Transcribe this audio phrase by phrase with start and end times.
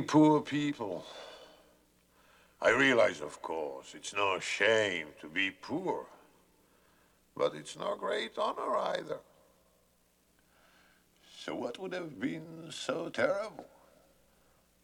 [0.00, 1.04] Poor people.
[2.60, 6.06] I realize, of course, it's no shame to be poor.
[7.36, 9.18] But it's no great honor either.
[11.44, 13.66] So what would have been so terrible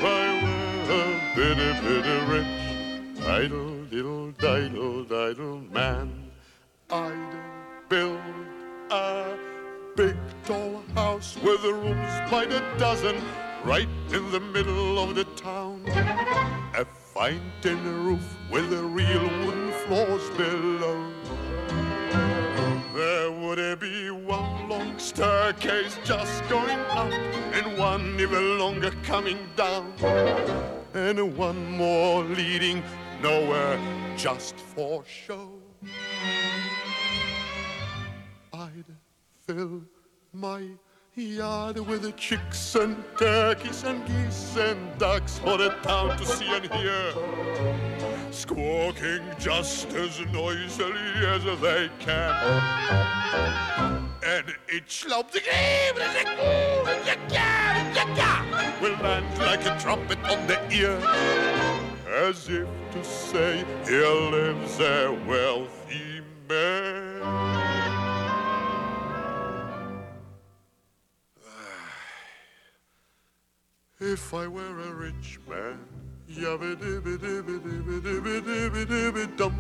[0.04, 6.32] I were a bitty bitty rich, idle diddle diddle diddle man,
[6.90, 7.36] I'd
[7.88, 8.20] build
[8.90, 9.38] a
[9.96, 13.16] big tall house with rooms by the dozen
[13.68, 15.82] right in the middle of the town.
[16.74, 21.12] A fine tin roof with a real wooden floors below.
[22.96, 27.12] There would be one long staircase just going up
[27.58, 29.92] and one even longer coming down.
[30.94, 32.82] And one more leading
[33.22, 33.78] nowhere
[34.16, 35.52] just for show.
[38.54, 38.86] I'd
[39.46, 39.82] fill
[40.32, 40.70] my
[41.24, 46.46] yard with the chicks and turkeys and geese and ducks for the town to see
[46.48, 47.12] and hear.
[48.32, 50.96] Squawking just as noisily
[51.26, 52.34] as they can.
[54.24, 55.26] And each loud
[58.82, 61.00] will land like a trumpet on the ear.
[62.08, 67.57] As if to say, here lives a wealthy man.
[74.00, 75.80] If I were a rich man,
[76.30, 79.56] yabba dibba dibba dibba dibba dibba dibba dum.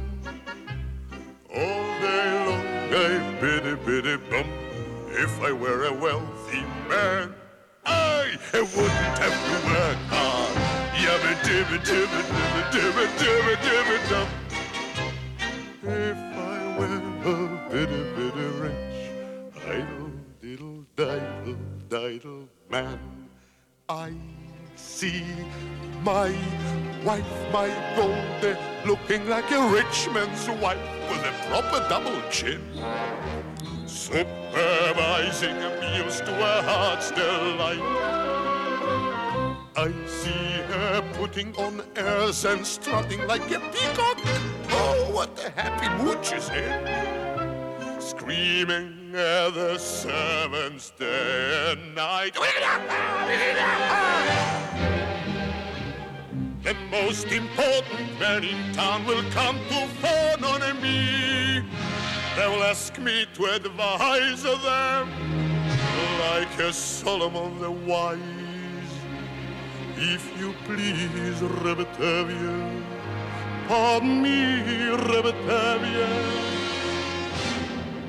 [1.50, 4.46] All day long I biddy biddy bum.
[5.09, 7.34] If I were a wealthy man,
[7.84, 10.53] I wouldn't have to work hard.
[11.02, 14.30] Yabba dibba dibba dibba dibba dibba dibba dum.
[15.81, 19.00] If I were a bitty bitty rich,
[19.66, 21.58] idle diddle diddle
[21.90, 23.16] diddle man.
[23.90, 24.12] I
[24.75, 25.24] see
[26.03, 26.36] my
[27.06, 30.78] wife, my gold, looking like a rich man's wife
[31.09, 32.62] with a proper double chin.
[33.86, 37.80] Supervising meals to her heart's delight.
[39.78, 44.20] I see her putting on airs and strutting like a peacock.
[44.70, 47.37] Oh, what a happy mood she's in
[48.07, 52.34] screaming at the servants day and night.
[56.63, 61.62] The most important man in town will come to phone on me.
[62.38, 65.09] They will ask me to advise them
[66.22, 68.22] like a Solomon the wise.
[69.97, 72.84] If you please, Rebetavia,
[73.67, 74.62] pardon me,
[75.12, 76.56] Rebetavia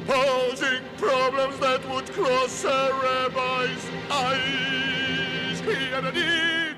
[0.08, 5.60] posing problems that would cross a rabbi's eyes.
[5.60, 6.76] He had a did,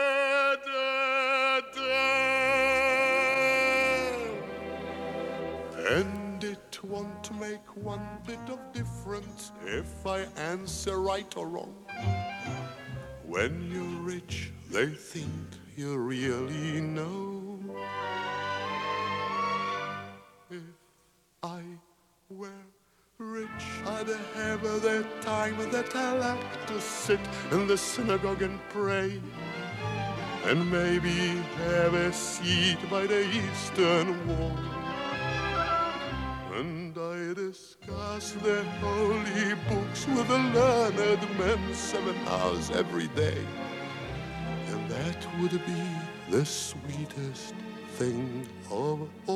[5.97, 11.75] And it won't make one bit of difference if I answer right or wrong.
[13.25, 17.59] When you're rich, they think you really know.
[20.51, 20.61] If
[21.41, 21.63] I
[22.29, 22.63] were
[23.17, 23.49] rich,
[23.83, 27.19] I'd have the time that I like to sit
[27.51, 29.19] in the synagogue and pray.
[30.43, 34.55] And maybe have a seat by the eastern wall.
[36.53, 43.43] And I discuss the holy books with the learned men seven hours every day.
[44.67, 45.89] And that would be
[46.29, 47.55] the sweetest
[47.97, 49.31] thing of all.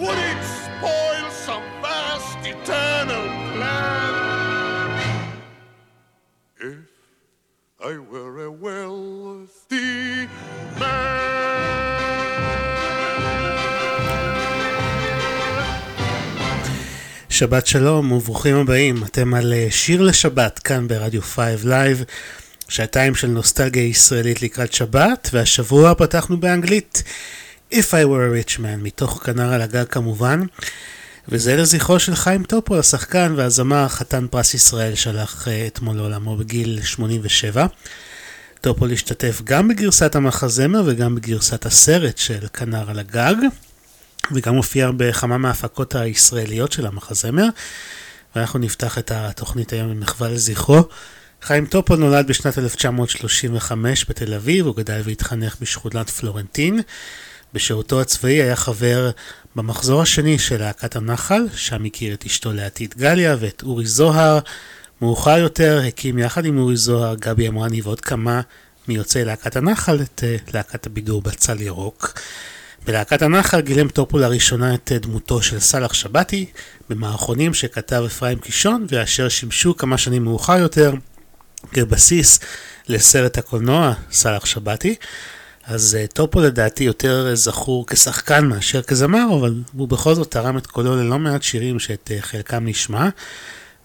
[0.02, 4.12] Would it spoil some vast eternal plan?
[6.70, 6.90] If
[7.90, 9.92] I were a wealthy
[10.80, 11.32] man.
[17.30, 22.04] שבת שלום וברוכים הבאים, אתם על אה, שיר לשבת כאן ברדיו 5 Live,
[22.72, 27.02] שעתיים של נוסטלגיה ישראלית לקראת שבת, והשבוע פתחנו באנגלית
[27.72, 30.42] If I were a rich man, מתוך כנר על הגג כמובן,
[31.28, 36.80] וזה לזכרו של חיים טופול, השחקן והזמר חתן פרס ישראל שהלך אה, אתמול לעולמו בגיל
[36.82, 37.66] 87.
[38.60, 43.34] טופול השתתף גם בגרסת המחזמר וגם בגרסת הסרט של כנר על הגג.
[44.32, 47.48] וגם מופיע בכמה מההפקות הישראליות של המחזמר.
[48.36, 50.88] ואנחנו נפתח את התוכנית היום במחווה לזכרו.
[51.44, 56.80] חיים טופול נולד בשנת 1935 בתל אביב, הוא גדל והתחנך בשכונת פלורנטין.
[57.54, 59.10] בשירותו הצבאי היה חבר
[59.56, 64.38] במחזור השני של להקת הנחל, שם הכיר את אשתו לעתיד גליה ואת אורי זוהר.
[65.00, 68.40] מאוחר יותר הקים יחד עם אורי זוהר, גבי אמרני ועוד כמה
[68.88, 72.20] מיוצאי להקת הנחל את אה, להקת הבידור בצל ירוק.
[72.86, 76.46] בלהקת הנחל גילם טופו לראשונה את דמותו של סאלח שבתי
[76.90, 80.92] במערכונים שכתב אפרים קישון ואשר שימשו כמה שנים מאוחר יותר
[81.72, 82.40] כבסיס
[82.88, 84.94] לסרט הקולנוע סאלח שבתי.
[85.64, 90.66] אז uh, טופו לדעתי יותר זכור כשחקן מאשר כזמר, אבל הוא בכל זאת תרם את
[90.66, 93.08] קולו ללא מעט שירים שאת uh, חלקם נשמע.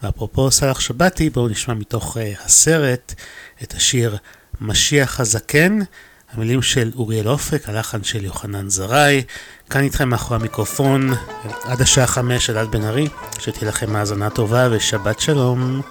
[0.04, 3.14] ואפרופו סאלח שבתי, בואו נשמע מתוך uh, הסרט
[3.64, 4.18] את השיר
[4.62, 5.80] משיח הזקן.
[6.34, 9.24] המילים של אוריאל אופק, הלחן של יוחנן זרעי.
[9.70, 11.14] כאן איתכם מאחורי המיקרופון,
[11.64, 13.08] עד השעה חמש, אלעד בן ארי.
[13.40, 15.82] שתהיה לכם האזנה טובה ושבת שלום.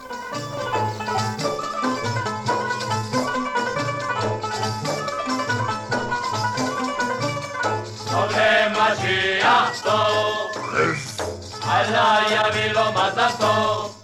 [8.93, 10.51] משיח טוב,
[11.63, 14.03] עלה יביא לו מזל טוב.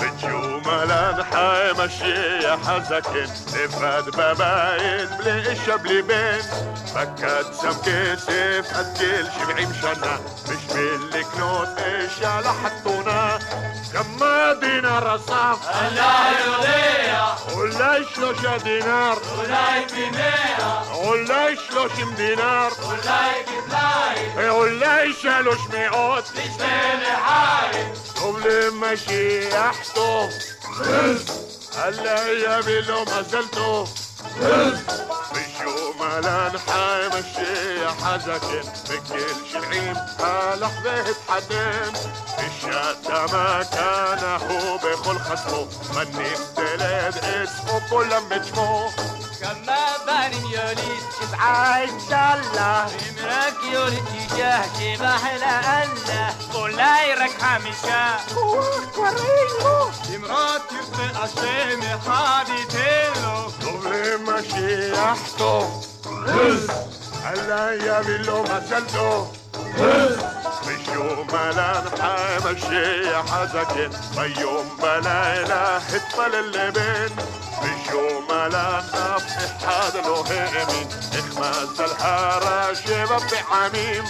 [0.00, 6.40] בג'ומלן חי משיח הזקן, לבד בבית, בלי אישה בלי בן.
[6.94, 13.35] פקד שם כסף עד גיל שבעים שנה, בשביל לקנות אישה לחתונה.
[13.96, 15.58] كما دينار أصاف
[15.94, 17.26] لا يضيع
[17.56, 19.18] ولا شلوشة دينار.
[19.38, 22.72] ولا بمئة ولا شلوشم دينار.
[22.88, 26.24] ولا بلاي إيه، ولا شلوش مئات.
[26.24, 27.86] تشتري حايل
[28.22, 31.16] قبل ما شي أحطه إيه.
[31.78, 33.84] هلا يا بيلو ما زلته
[34.42, 34.72] إيه.
[35.66, 36.48] جملا
[37.82, 41.92] يا حزكن بكل في هلحظة حدين
[43.08, 48.90] كان مكانه بكل خصمه مني بتلاد اسمه كل لما
[49.40, 49.95] كمان
[50.26, 52.86] هانم يوليش اسعى إن شاء الله.
[52.86, 58.16] امراك يولد تجاه شبح الله قولاي رك حمشا
[58.96, 65.64] ورينو امرات يرضي الشيم حادي تيلو قبل ما شي يحطو
[67.24, 69.26] هلا يا بلو ما شلتو
[70.66, 77.16] مش يوم أنا نحامشي حزكت ما يوم بلا إله اتطل اللي بين
[77.62, 84.04] بشو ملان أفتح هذا الوهمين إخماز الحارة شباب بعميم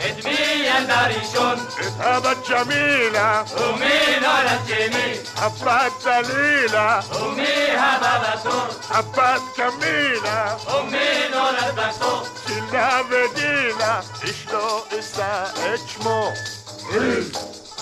[0.00, 10.56] ادمي داري داريشون اذهبت جميلة أمي نولت الجميل حفات دليلة أمي هذا دكتور حفات كميلة
[10.78, 16.32] أمي نولت الدكتور كلها بديلة اشلو اسا اتشمو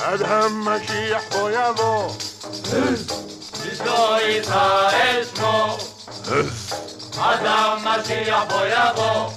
[0.06, 2.11] ادهم مشيح بو يابو
[3.73, 5.78] אשתו יקרא את שמו.
[7.21, 9.30] אז המשיח בוא יבוא.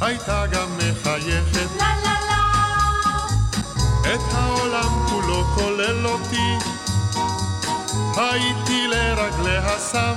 [0.00, 2.44] הייתה גם מחייכת לה לה לה
[4.14, 6.58] את העולם כולו כולל אותי
[8.16, 10.14] הייתי לרגליה שם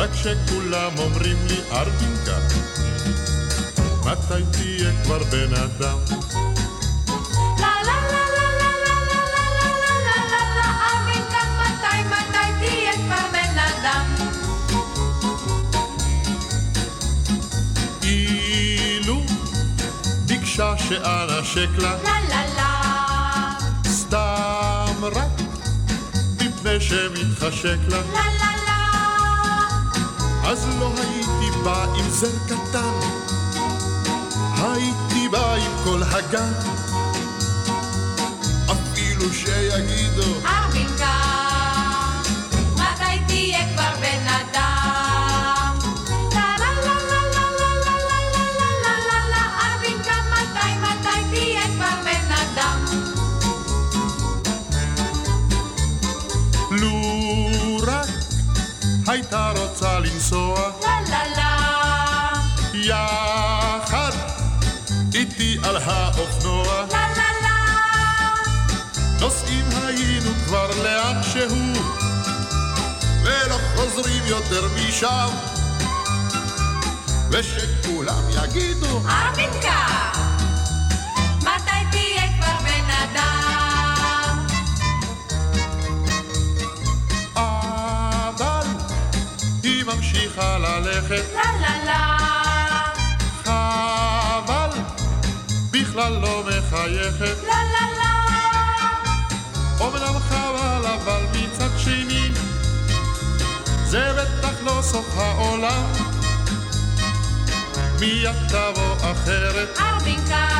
[0.00, 2.38] רק שכולם אומרים לי ארבינקה,
[4.04, 5.98] מתי תהיה כבר בן אדם?
[20.88, 25.40] שאנשק לה, לה לה לה, סתם רק
[26.36, 28.59] מפני שמתחשק לה, לה לה
[30.44, 32.92] אז לא הייתי בא עם זר קטן,
[34.62, 36.52] הייתי בא עם כל הגן,
[38.72, 41.20] אפילו שיגידו ארבינקה,
[42.74, 45.78] מתי תהיה כבר בן אדם?
[49.62, 52.84] ארבינקה, מתי, מתי תהיה כבר בן אדם?
[56.70, 57.00] לו
[57.86, 58.08] רק
[59.06, 59.49] הייתה
[60.00, 60.70] לנסוע.
[60.82, 62.30] לה לה לה,
[62.74, 64.12] יחד
[65.14, 67.56] איתי על האופנוע, לה לה לה,
[69.20, 71.82] נוסעים היינו כבר לאן שהוא,
[73.24, 75.28] ולא חוזרים יותר משם,
[77.30, 79.86] ושכולם יגידו, ארבינקה,
[90.80, 92.16] ללכת, לה לה לה,
[93.44, 94.78] חבל,
[95.70, 98.14] בכלל לא מחייכת, לה לה לה,
[99.80, 102.28] אומנם חבל, אבל מצד שני,
[103.84, 105.92] זה בטח לא סוף העולם.
[108.00, 110.59] מיד תבוא אחרת, ארבינקה,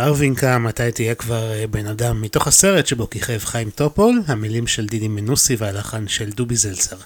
[0.00, 2.22] ארווינקה, מתי תהיה כבר אה, בן אדם?
[2.22, 6.96] מתוך הסרט שבו כיכב חיים טופול, המילים של דידי מנוסי והלחן של דובי זלצר.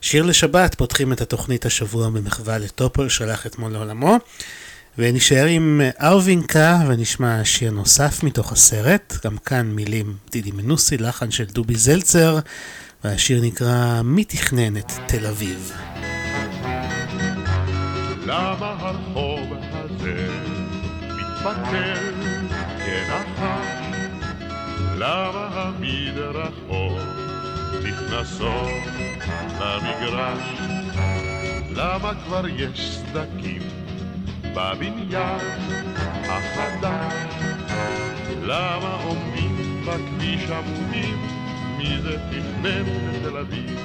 [0.00, 4.16] שיר לשבת, פותחים את התוכנית השבוע במחווה לטופול, שלח אתמול לעולמו.
[4.98, 11.30] ונשאר עם אה, ארווינקה ונשמע שיר נוסף מתוך הסרט, גם כאן מילים דידי מנוסי, לחן
[11.30, 12.38] של דובי זלצר,
[13.04, 15.72] והשיר נקרא מי תכנן את תל אביב.
[18.26, 20.28] למה הרחוב הזה
[21.48, 22.07] כנחש?
[25.00, 27.02] למה המדרכות
[27.84, 28.68] נכנסות
[29.60, 30.42] למגרש?
[31.70, 33.62] למה כבר יש סדקים
[34.54, 35.40] בבניין
[36.24, 37.34] החדש?
[38.42, 41.26] למה עומדים בכביש עמודים?
[41.78, 43.80] מי זה תכנן בתל אביב?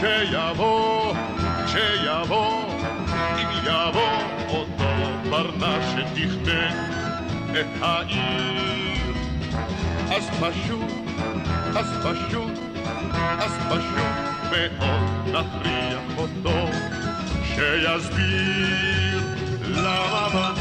[0.00, 1.14] שיבוא,
[1.66, 2.64] שיבוא,
[3.38, 4.90] אם יבוא אותו
[5.30, 6.76] ברנש שתכנן
[7.50, 9.11] את העיר.
[10.16, 10.92] אז פשוט,
[11.76, 12.58] אז פשוט,
[13.38, 16.66] אז פשוט מאוד נכריח אותו
[17.44, 19.22] שיסביר
[19.62, 20.52] למה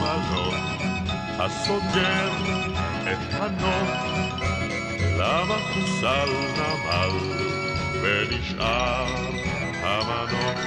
[0.00, 0.54] במלון
[1.38, 2.30] הסוגר
[3.02, 3.90] את הנוף
[5.18, 7.18] למה חוסל נמל
[8.02, 9.06] ונשאר
[9.82, 10.60] המנוף?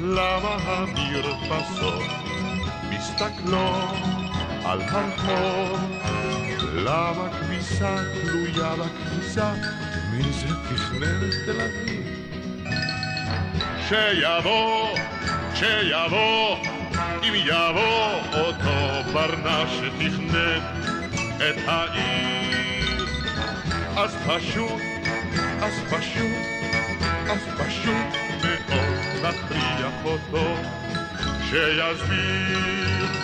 [0.00, 2.10] למה המרפסות
[2.90, 4.25] מסתכלות
[4.66, 5.80] על הרחוב?
[6.74, 9.52] למה כביסה תלויה בכניסה?
[10.10, 12.06] מי זה תכנן את תל אביב?
[13.88, 14.98] שיבוא,
[15.54, 16.56] שיבוא,
[17.22, 20.60] אם יבוא אותו ברנש שתכנן
[21.36, 23.06] את העיר.
[23.96, 24.80] אז פשוט,
[25.62, 26.36] אז פשוט,
[27.30, 30.54] אז פשוט מאוד נכריח אותו
[31.50, 33.15] שיסביר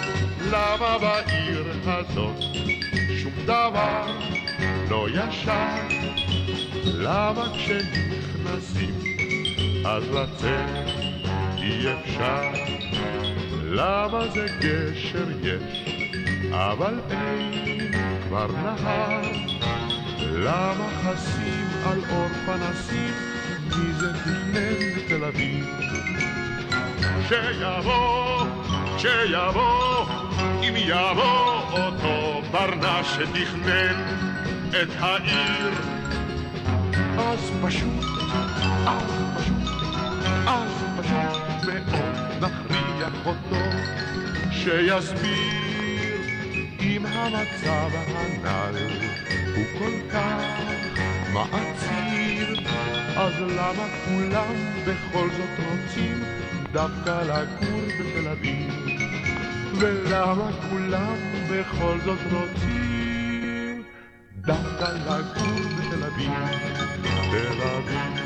[0.53, 2.43] למה בעיר הזאת
[3.23, 4.07] שום דבר
[4.91, 5.77] לא ישר.
[6.85, 8.95] למה כשנכנסים
[9.87, 10.89] אז לצאת
[11.59, 12.51] אי אפשר?
[13.65, 15.85] למה זה גשר יש,
[16.51, 17.93] אבל אין
[18.29, 19.23] כבר נהר?
[20.33, 23.15] למה חסים על אור פנסים,
[23.65, 25.67] מי זה תכנן בתל אביב?
[27.29, 28.47] שיבוא,
[29.03, 30.07] שיבוא,
[30.63, 34.05] אם יבוא אותו ברנש שתכנן
[34.83, 35.71] את העיר,
[37.19, 38.05] אז פשוט,
[38.87, 39.69] אז פשוט,
[40.47, 43.57] אז פשוט מאוד נכריח אותו
[44.51, 46.17] שיסביר
[46.81, 48.77] אם המצב הנ"ל
[49.55, 50.59] הוא כל כך
[51.33, 52.57] מעציר,
[53.17, 54.55] אז למה כולם
[54.87, 56.25] בכל זאת רוצים
[56.73, 58.73] דווקא לגור בתל אביב?
[59.79, 61.17] ולמה כולם
[61.51, 63.83] בכל זאת רוצים
[64.35, 66.31] דווקא לגור בתל אביב?
[67.31, 68.21] תל אביב,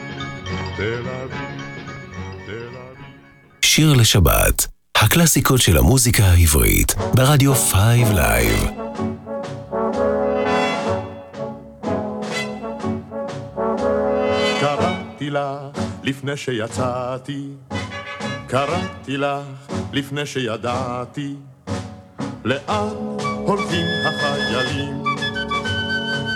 [0.77, 1.63] תל אביב,
[2.47, 3.07] תל אביב.
[3.63, 7.75] שיר לשבת, הקלאסיקות של המוזיקה העברית, ברדיו 5
[8.15, 8.71] Live.
[14.61, 17.49] קראתי לך לפני שיצאתי,
[18.57, 21.35] קראתי לך לפני שידעתי,
[22.45, 22.89] לאן
[23.47, 25.03] הולכים החיילים?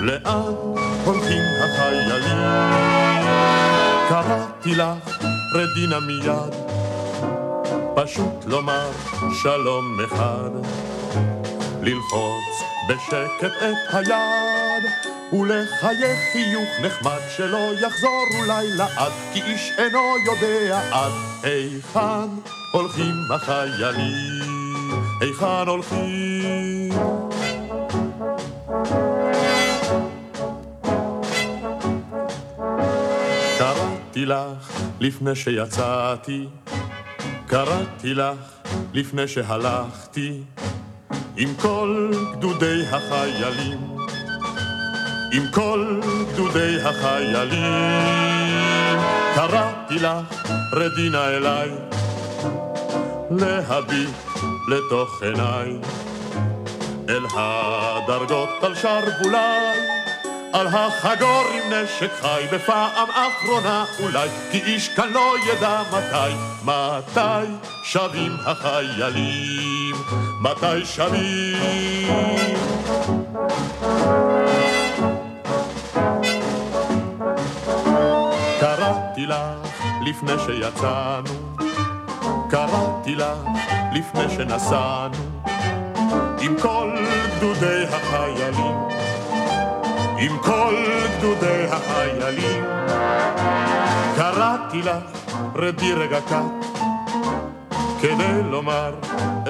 [0.00, 0.54] לאן
[1.04, 2.38] הולכים החיילים?
[4.08, 5.18] קראתי לך,
[5.54, 6.54] רדינה מיד,
[7.94, 8.90] פשוט לומר
[9.42, 10.50] שלום אחד,
[11.82, 14.84] ללחוץ בשקט את היד,
[15.32, 22.28] ולחייך חיוך נחמד שלא יחזור אולי לעד, כי איש אינו יודע עד היכן
[22.72, 26.92] הולכים החיילים, היכן הולכים.
[33.58, 36.46] קראתי לך לפני שיצאתי,
[37.46, 38.60] קראתי לך
[38.92, 40.42] לפני שהלכתי,
[41.36, 43.89] עם כל גדודי החיילים,
[45.32, 46.00] עם כל
[46.32, 47.60] גדודי החיילים.
[49.34, 51.70] קראתי לך, רדינה אליי,
[53.30, 54.10] להביט
[54.68, 55.78] לתוך עיניי,
[57.08, 60.00] אל הדרגות על שרבולי.
[60.52, 66.34] על החגור עם נשק חי בפעם אחרונה אולי כי איש כאן לא ידע מתי
[66.64, 67.52] מתי
[67.84, 69.94] שבים החיילים
[70.40, 72.56] מתי שבים
[80.10, 81.56] לפני שיצאנו
[82.50, 83.38] קראתי לך
[83.92, 85.42] לפני שנסענו
[86.40, 86.96] עם כל
[87.36, 88.76] גדודי החיילים
[90.20, 90.74] עם כל
[91.18, 92.64] גדודי החיילים.
[94.16, 95.04] קראתי לך,
[95.54, 96.66] רדי רגע קט,
[98.00, 98.94] כדי לומר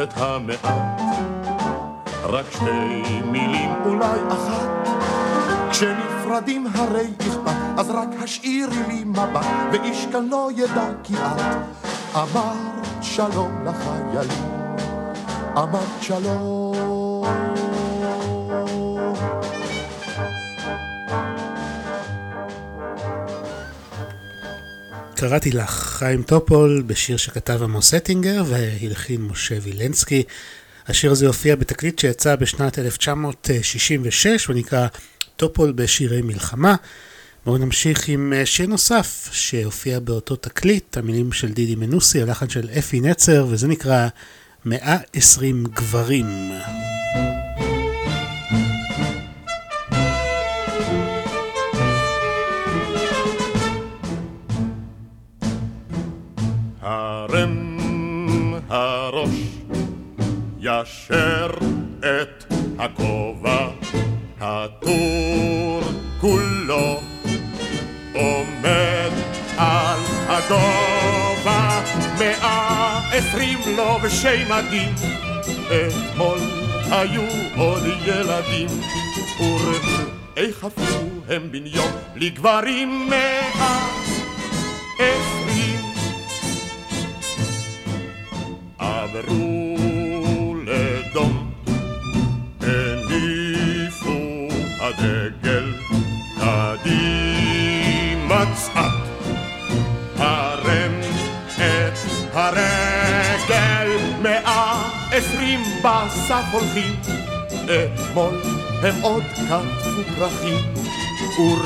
[0.02, 1.00] את המעט.
[2.24, 4.90] רק שתי מילים, אולי אחת.
[6.30, 11.40] כשנפרדים הרי אכפת, אז רק השאירי לי מבט, ואיש כאן לא ידע כי את
[12.14, 14.44] אמרת שלום לחיילים,
[15.56, 17.26] אמרת שלום.
[25.16, 30.22] קראתי לך חיים טופול בשיר שכתב עמוס אטינגר והלחין משה וילנסקי.
[30.88, 34.86] השיר הזה הופיע בתקליט שיצא בשנת 1966 ונקרא
[35.40, 36.74] טופול בשירי מלחמה.
[37.46, 42.68] בואו נמשיך עם אה, שיר נוסף שהופיע באותו תקליט, המילים של דידי מנוסי, הלחן של
[42.78, 44.08] אפי נצר, וזה נקרא
[44.64, 46.26] 120 גברים.
[56.80, 57.78] הרם
[58.68, 59.30] הראש,
[60.60, 61.50] ישר
[61.98, 62.44] את
[62.78, 63.68] הכובע,
[64.40, 65.80] הטור
[66.20, 67.00] כולו
[68.14, 69.10] עומד
[69.56, 69.98] על
[70.28, 71.82] הגובה,
[72.18, 74.94] מאה עשרים לובשי מדים,
[75.66, 76.38] אתמול
[76.90, 77.22] היו
[77.56, 78.68] עוד ילדים,
[79.40, 79.70] וראו
[80.36, 83.08] איך הפכו הם בן יום לגברים.
[83.10, 83.69] מאה
[106.52, 106.94] הולכים,
[107.64, 108.34] אתמול
[108.82, 111.56] הם עוד קטפו פרחים, וראו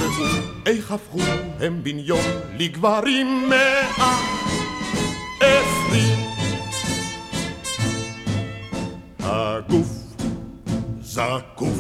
[0.67, 1.21] איך הפכו
[1.61, 2.25] הם בן יום
[2.59, 4.21] לגברים מאה
[5.41, 6.19] עשרים.
[9.21, 9.89] הגוף
[11.01, 11.79] זקוף,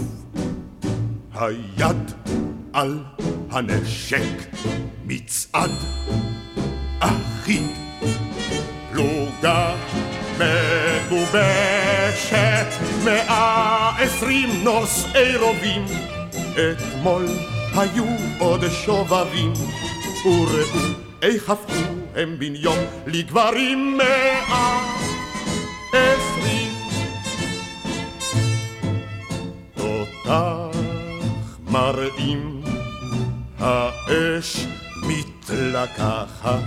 [1.34, 2.12] היד
[2.72, 2.98] על
[3.50, 4.54] הנשק,
[5.06, 5.70] מצעד
[7.00, 7.66] אחיד,
[14.64, 15.85] נושאי רובים,
[16.53, 17.27] אתמול
[17.77, 18.05] היו
[18.38, 19.53] עוד שובבים,
[20.24, 20.87] וראו
[21.22, 24.94] איך הפכו הם בן יום לגברים מאה
[25.92, 26.72] עשרים.
[29.74, 30.79] תותח
[31.68, 32.62] מראים,
[33.59, 34.66] האש
[35.03, 36.62] מתלקחת,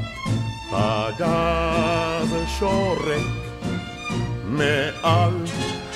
[0.72, 3.22] פגז שורק
[4.46, 5.34] מעל,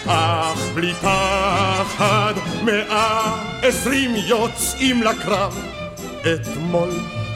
[0.07, 2.33] אך בלי פחד,
[2.63, 5.59] מאה עשרים יוצאים לקרב,
[6.21, 6.89] אתמול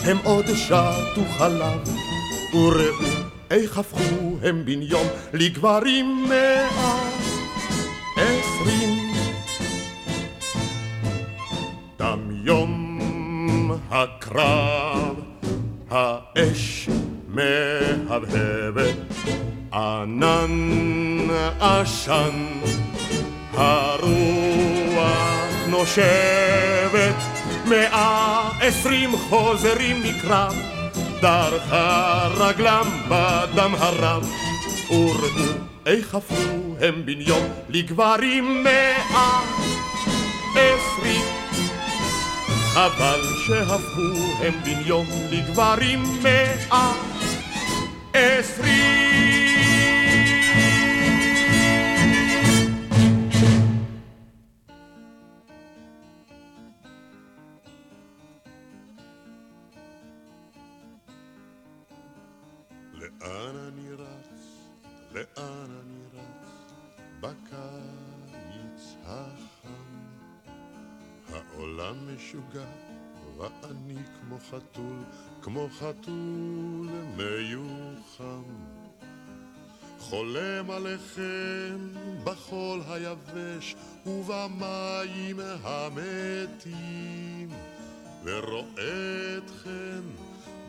[0.04, 1.80] הם עוד שתו חלב,
[2.54, 3.06] וראו
[3.52, 7.00] איך הפכו הם בן יום לגברים מאה
[8.18, 9.14] עשרים.
[11.98, 15.16] תם יום הקרב,
[15.92, 16.90] האש
[17.28, 18.96] מהבהבת,
[19.76, 21.28] ענן
[21.60, 22.46] עשן,
[23.54, 25.18] הרוח
[25.68, 27.16] נושבת,
[27.66, 30.56] מאה עשרים חוזרים מקרב,
[31.22, 34.30] דרכה רגלם בדם הרב,
[34.90, 35.14] וראו
[35.86, 39.42] איך הפכו הם בן יום לגברים מאה
[40.52, 41.26] עשרים.
[42.74, 46.92] אבל שהפכו הם בן יום לגברים מאה
[48.14, 49.15] עשרים.
[71.86, 72.66] העולם משוגע,
[73.38, 75.04] ואני כמו חתול,
[75.42, 78.44] כמו חתול מיוחם.
[80.00, 81.78] חולם עליכם
[82.24, 87.50] בחול היבש ובמים המתים,
[88.24, 90.02] ורואה אתכם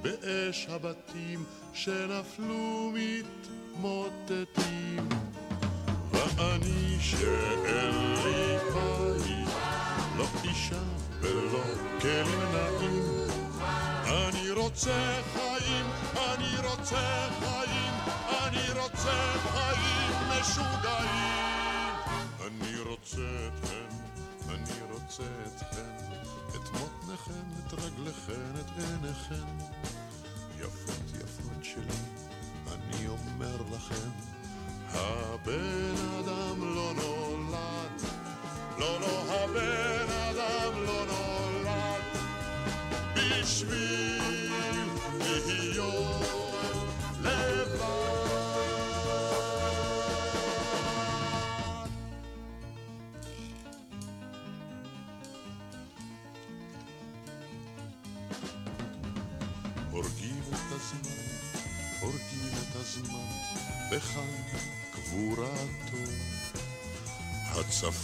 [0.03, 2.93] באש הבתים שנפלו
[3.75, 5.09] מתמוטטים.
[6.13, 9.49] ואני שאין לי בית,
[10.17, 11.65] לא אישה ולא
[12.01, 13.27] כלים נעים.
[14.07, 17.93] אני רוצה חיים, אני רוצה חיים,
[18.29, 21.47] אני רוצה חיים משוגעים.
[22.47, 23.89] אני רוצה אתכם,
[24.49, 25.97] אני רוצה אתכם,
[26.51, 29.47] את מותניכם, את רגליכם, את עיניכם.
[30.59, 31.99] יפות יפות שלי,
[32.73, 34.11] אני אומר לכם,
[34.89, 38.03] הבן אדם לא נולד,
[38.79, 42.03] לא לא הבן אדם לא נולד,
[43.15, 44.26] בשביל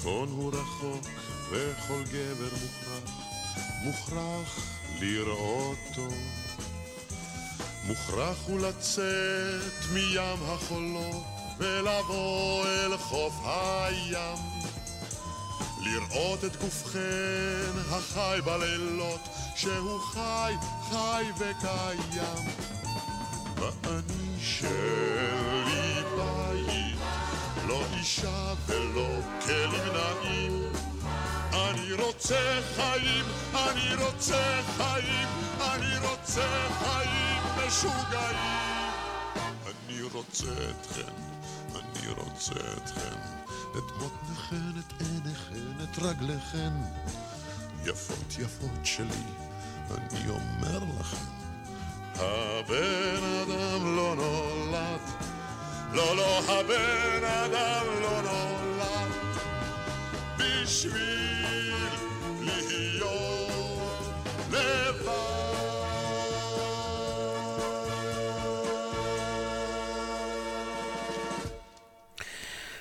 [0.02, 1.06] הצפון הוא רחוק,
[1.50, 3.10] וכל גבר מוכרח,
[3.84, 4.60] מוכרח
[5.00, 6.14] לראותו.
[7.84, 11.24] מוכרח הוא לצאת מים החולות,
[11.58, 14.38] ולבוא אל חוף הים.
[15.80, 19.20] לראות את גופכן החי בלילות,
[19.56, 20.54] שהוא חי,
[20.90, 22.48] חי וקיים.
[23.56, 26.98] ואני שאין לי בית,
[27.66, 30.62] לא אישה ולא כלים נעים.
[31.52, 33.24] אני רוצה חיים,
[33.54, 35.28] אני רוצה חיים,
[35.60, 38.92] אני רוצה חיים משוגעים.
[39.66, 41.12] אני רוצה אתכם,
[41.74, 43.18] אני רוצה אתכם,
[43.72, 46.72] את מותניכן, את עיניכן, את רגליכן.
[47.84, 49.24] יפות יפות שלי,
[49.90, 51.26] אני אומר לכם,
[52.14, 55.00] הבן אדם לא נולד,
[55.92, 59.11] לא לא הבן אדם לא נולד,
[60.72, 61.72] בשביל
[62.40, 64.02] להיות
[64.50, 65.08] לבד.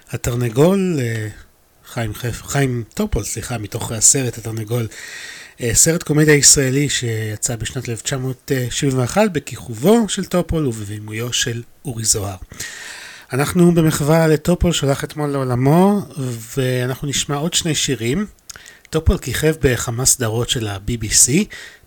[0.10, 1.28] התרנגול, אה,
[1.86, 2.14] חיים.
[2.32, 4.88] חיים טופול, סליחה, מתוך הסרט התרנגול,
[5.62, 12.38] אה, סרט קומדיה ישראלי שיצא בשנת 1971 בכיכובו של טופול ובבימויו של אורי זוהר.
[13.34, 16.02] אנחנו במחווה לטופול שהלך אתמול לעולמו,
[16.58, 18.26] ואנחנו נשמע עוד שני שירים.
[18.90, 21.32] טופול כיכב בכמה סדרות של ה-BBC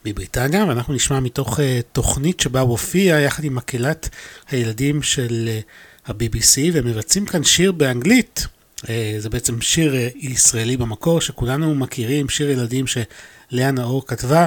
[0.04, 4.08] בבריטניה, ואנחנו נשמע מתוך uh, תוכנית שבה הוא הופיע יחד עם מקהלת
[4.50, 8.46] הילדים של uh, ה-BBC, והם מבצעים כאן שיר באנגלית.
[8.76, 8.86] Uh,
[9.18, 14.46] זה בעצם שיר uh, ישראלי במקור, שכולנו מכירים, שיר ילדים שלאה נאור כתבה,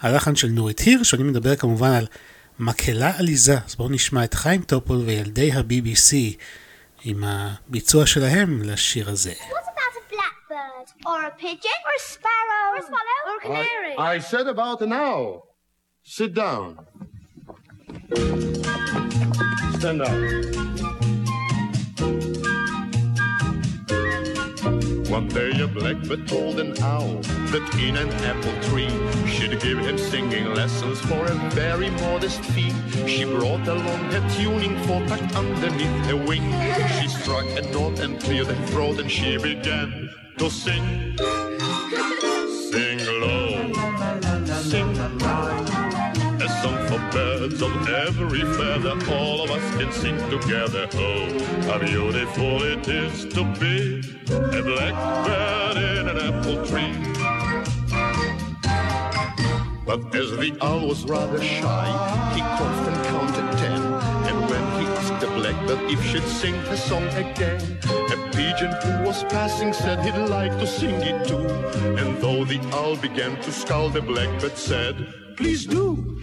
[0.00, 2.06] הלחן של נורית הירש, אני מדבר כמובן על
[2.64, 3.56] מקהלה עליזה.
[3.66, 6.14] אז בואו נשמע את חיים טופול וילדי ה-BBC
[7.04, 9.32] עם הביצוע שלהם לשיר הזה.
[9.32, 11.06] What about a blackbird?
[11.06, 11.78] Or a pigeon?
[11.86, 12.64] Or a sparrow?
[12.72, 13.18] Or a swallow?
[13.28, 13.94] Or a canary?
[13.98, 15.32] I, I said about an owl.
[16.04, 16.68] Sit down.
[19.78, 20.91] Stand up.
[25.12, 27.20] One day a blackbird told an owl
[27.52, 28.88] that in an apple tree
[29.28, 32.72] she'd give him singing lessons for a very modest fee.
[33.06, 36.50] She brought along her tuning fork tucked underneath her wing.
[36.98, 41.14] She struck a note and cleared her throat and she began to sing.
[42.70, 43.70] Sing low,
[44.62, 45.71] sing high.
[47.12, 50.88] Birds of every feather, all of us can sing together.
[50.94, 51.28] Oh,
[51.64, 56.94] how beautiful it is to be a blackbird in an apple tree.
[59.84, 63.82] But as the owl was rather shy, he coughed and counted ten.
[64.28, 69.04] And when he asked the blackbird if she'd sing her song again, a pigeon who
[69.06, 71.46] was passing said he'd like to sing it too.
[72.00, 74.96] And though the owl began to scowl, the blackbird said,
[75.36, 76.20] Please do.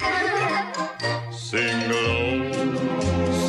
[1.49, 2.51] Sing low,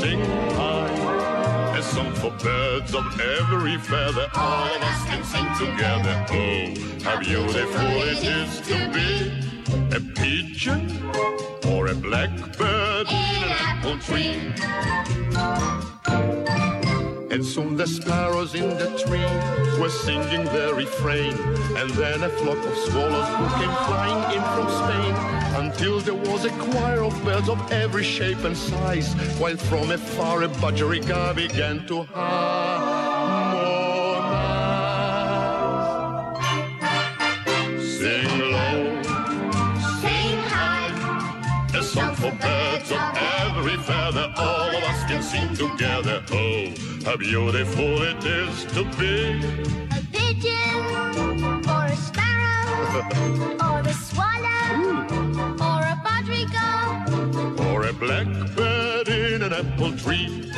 [0.01, 0.25] sing
[0.57, 4.27] high, a song for birds of every feather.
[4.37, 6.25] All of us can sing together.
[6.31, 6.73] Oh,
[7.05, 9.31] how beautiful it is to be
[9.95, 11.05] a pigeon
[11.71, 14.55] or a blackbird in an apple tree.
[17.31, 21.33] And soon the sparrows in the tree were singing their refrain.
[21.77, 25.15] And then a flock of swallows who came flying in from Spain.
[25.63, 29.15] Until there was a choir of birds of every shape and size.
[29.39, 33.21] While from afar a budgerigar began to harmonize.
[37.99, 39.03] Sing low,
[40.01, 40.91] Sing high,
[41.79, 43.17] a song for birds of
[43.47, 46.25] every feather, all of us can sing together.
[46.33, 46.73] Oh,
[47.05, 49.41] how beautiful it is to be
[49.91, 53.01] a pigeon, or a sparrow,
[53.69, 55.07] or a swallow,
[55.69, 57.61] or a budgerigar.
[57.73, 60.51] or a blackbird in an apple tree.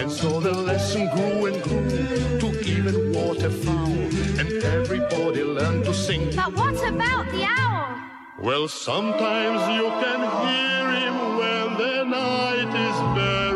[0.00, 3.92] And so the lesson grew and grew to even waterfowl,
[4.40, 6.34] and everybody learned to sing.
[6.34, 7.96] But what about the owl?
[8.40, 13.51] Well, sometimes you can hear him when the night is very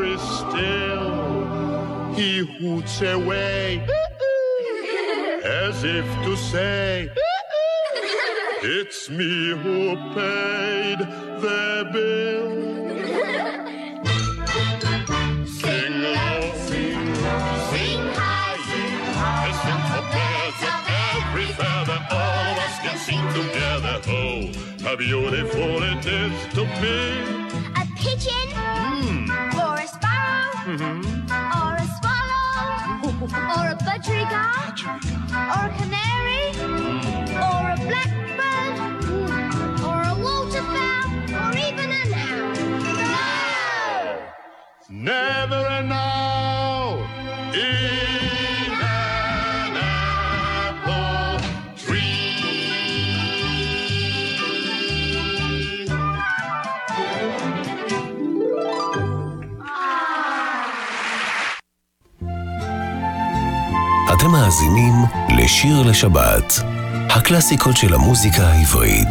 [0.57, 2.15] still.
[2.15, 3.87] He hoots away
[5.45, 7.11] as if to say,
[8.63, 10.99] It's me who paid
[11.45, 12.51] the bill.
[15.47, 17.15] Sing low, sing,
[17.71, 18.59] Sing high,
[19.49, 20.81] a song for birds of
[21.15, 24.01] every feather, all of us can sing together.
[24.09, 24.51] Oh,
[24.85, 26.99] how beautiful it is to be.
[27.81, 28.49] a pigeon,
[29.55, 29.56] or
[30.37, 31.01] sparrow,
[31.61, 32.67] or a swallow,
[33.57, 34.53] or a budgerigar,
[35.55, 37.05] or a canary, mm.
[37.49, 38.77] or a blackbird,
[39.89, 41.09] or a waterfowl,
[41.43, 42.55] or even an owl.
[44.91, 45.05] No!
[45.13, 45.93] Never and
[64.47, 64.95] מאזינים
[65.39, 66.55] לשיר לשבת,
[67.11, 69.09] הקלאסיקות של המוזיקה העברית,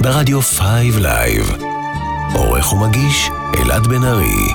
[0.00, 0.60] ברדיו 5
[1.00, 1.56] לייב.
[2.34, 4.54] עורך ומגיש אלעד בן ארי.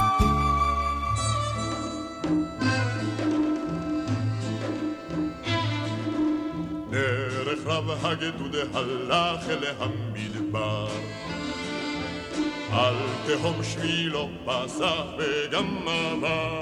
[12.72, 12.96] על
[13.28, 16.60] תהום שבילו פסח וגם עבר.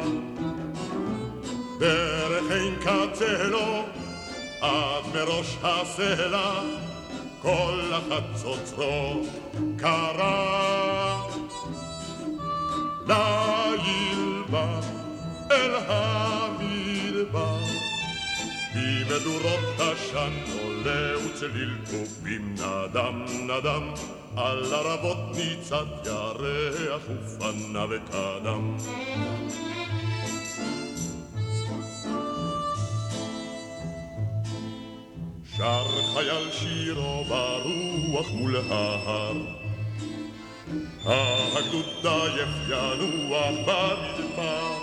[1.79, 3.83] דרך עין קצה לו
[4.61, 6.61] עד מראש הסלע
[7.41, 9.21] כל החצוצרו
[9.77, 11.17] קרא.
[13.07, 14.79] ליל בא
[15.51, 17.57] אל המדבר
[18.75, 23.93] ממדורות עשן עולה וצליל קופים נדם נדם
[24.35, 28.15] על ערבות ניצת ירח ופניו את
[35.57, 39.37] שר חייל שירו ברוח מול ההר.
[41.05, 44.77] הגדוד עייף ינוח במדבר.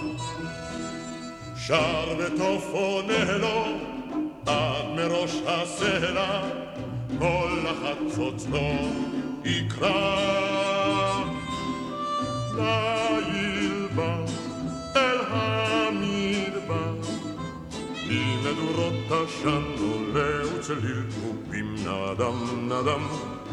[1.67, 3.65] שר וטוף עונה לו
[4.47, 6.43] עד מראש הסלע
[7.19, 8.89] כל החצוצרו
[9.45, 10.35] יקרא.
[12.57, 14.17] ליל בא
[14.97, 17.04] אל המדבר
[18.09, 23.07] ממדורות עשן עולה וצליל קופים נדם נדם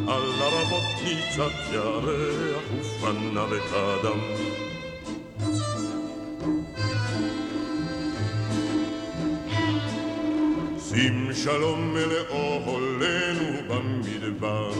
[0.07, 4.19] על ערבות ניצת ירח ופניו את הדם
[10.95, 14.71] עם שלום לאוהלנו במדבר.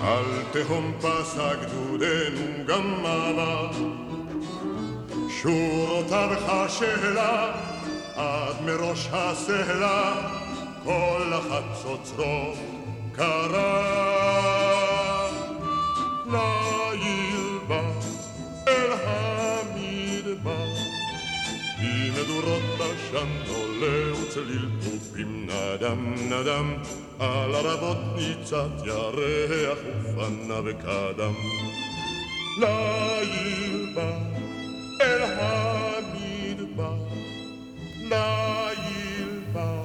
[0.00, 3.70] על תהום פסק גדודנו גם עבר,
[5.28, 7.65] שורותיו חשלה
[8.16, 10.12] עד מראש הסלע,
[10.84, 12.58] כל החצוצרות
[13.12, 14.06] קרה.
[16.26, 17.82] ליל בא
[18.68, 20.66] אל המדבר,
[21.80, 26.74] ממדורות עשן עולה וצליל תופים נדם נדם,
[27.18, 31.34] על ערבות ניצת ירח ופניו קדם.
[32.58, 34.10] ליל בא
[35.02, 35.85] אל המדבר,
[38.10, 39.82] ליל בא.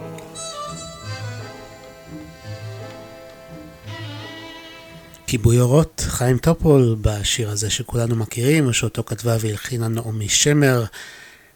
[5.27, 10.85] כיבוי אורות, חיים טופול בשיר הזה שכולנו מכירים, שאותו כתבה והלחינה נעמי שמר.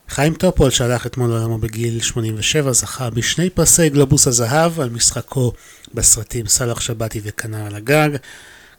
[0.09, 5.51] חיים טופול שהלך אתמול לעולמו בגיל 87 זכה בשני פרסי גלובוס הזהב על משחקו
[5.93, 8.09] בסרטים סאלח שבתי וכנר על הגג.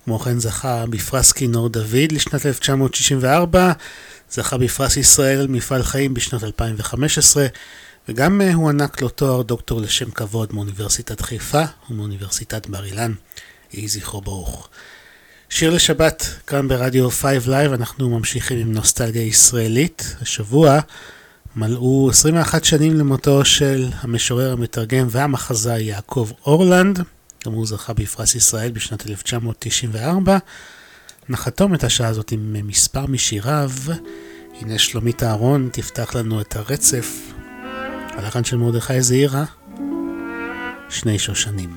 [0.04, 3.72] כמו כן זכה בפרס כינור דוד לשנת 1964,
[4.30, 7.46] זכה בפרס ישראל על מפעל חיים בשנת 2015
[8.08, 13.12] וגם אה, הוענק לו תואר דוקטור לשם כבוד מאוניברסיטת חיפה ומאוניברסיטת בר אילן.
[13.72, 14.68] יהי זכרו ברוך.
[15.50, 20.16] שיר לשבת, כאן ברדיו 5 Live, אנחנו ממשיכים עם נוסטלגיה ישראלית.
[20.20, 20.80] השבוע
[21.56, 27.00] מלאו 21 שנים למותו של המשורר, המתרגם והמחזאי יעקב אורלנד.
[27.46, 30.38] גם הוא זכה בפרס ישראל בשנת 1994.
[31.28, 33.70] נחתום את השעה הזאת עם מספר משיריו.
[34.60, 37.32] הנה שלומית אהרון תפתח לנו את הרצף.
[38.10, 39.44] הלחן של מרדכי זעירה,
[40.88, 41.76] שני שושנים.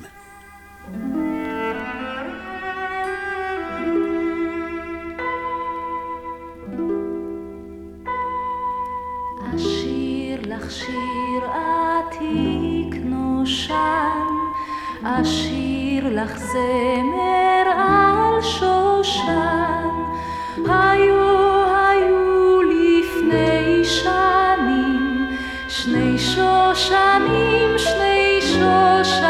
[15.02, 19.88] אשיר לך זמר על שושן.
[20.56, 25.36] היו, היו לפני שנים,
[25.68, 29.29] שני שושנים, שני שושנים.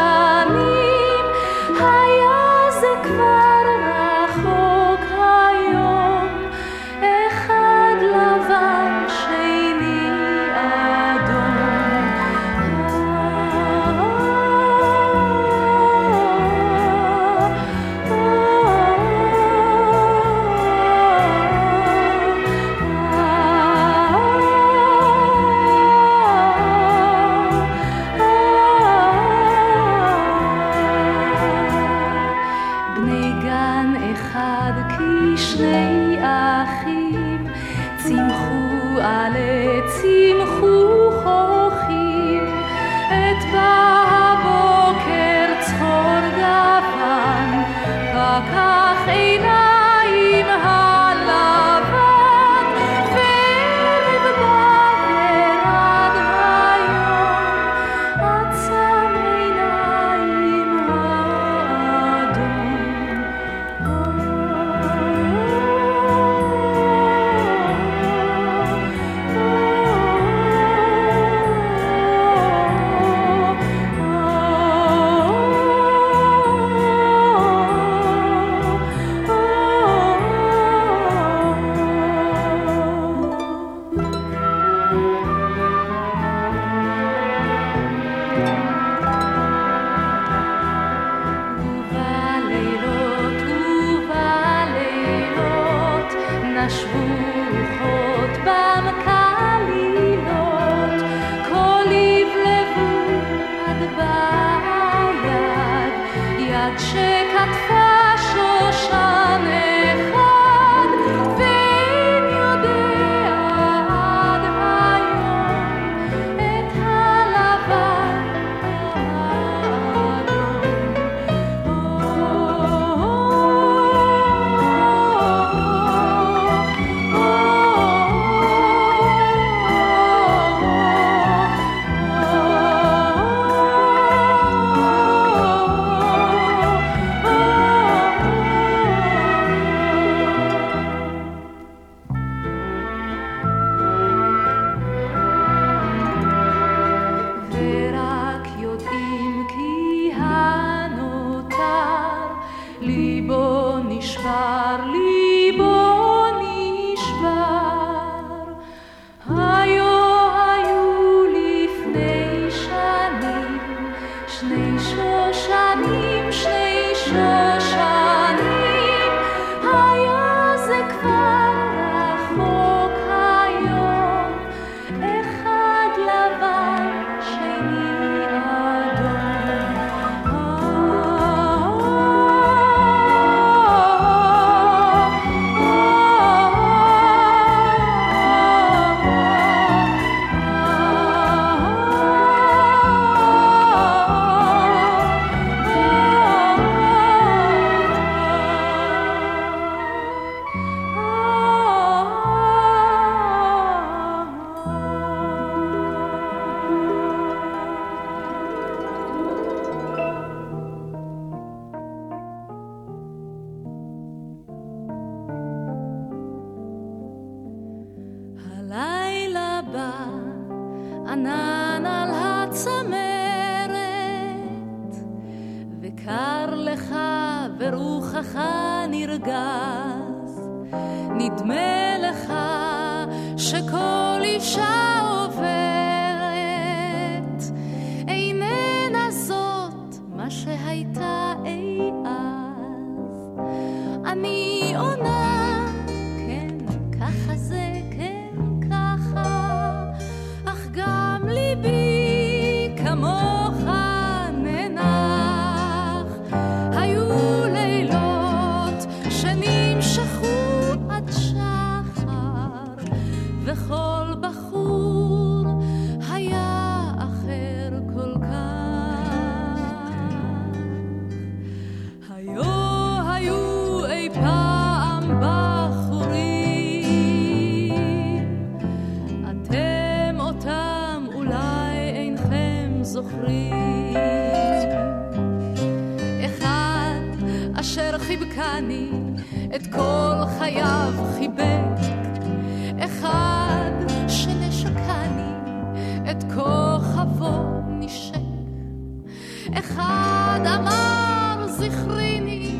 [301.69, 302.59] זכריני,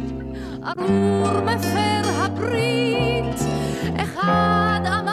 [0.64, 3.36] ארור מפר הברית,
[4.02, 5.11] אחד אמר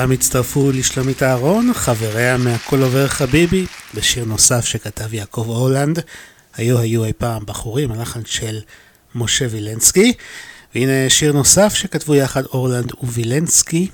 [0.00, 5.98] והפעם הצטרפו לשלומית אהרון, חבריה מהכל עובר חביבי, בשיר נוסף שכתב יעקב הולנד,
[6.56, 8.60] היו היו אי פעם בחורים, הלחן של
[9.14, 10.12] משה וילנסקי.
[10.74, 13.88] והנה שיר נוסף שכתבו יחד אורלנד ווילנסקי,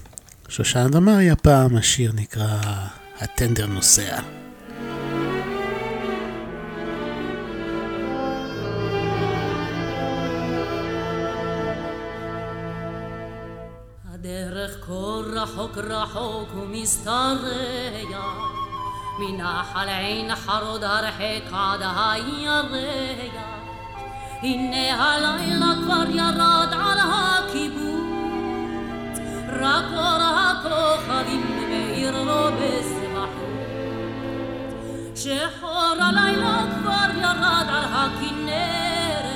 [0.48, 2.58] שושנה דמארי הפעם, השיר נקרא
[3.20, 4.45] הטנדר נוסע.
[15.78, 17.36] רחוק רחוק ומשתרע,
[19.18, 23.46] מנחל עין חרוד הרחק עד הירח.
[24.42, 27.98] הנה הלילה כבר ירד על הקיבוץ,
[29.60, 33.46] רק אור הכוכבים מאיר לו בסבחות.
[35.14, 39.26] שחור הלילה כבר ירד על הכנרת,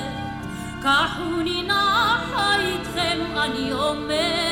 [0.82, 4.49] קחוני נחה איתכם אני אומרת,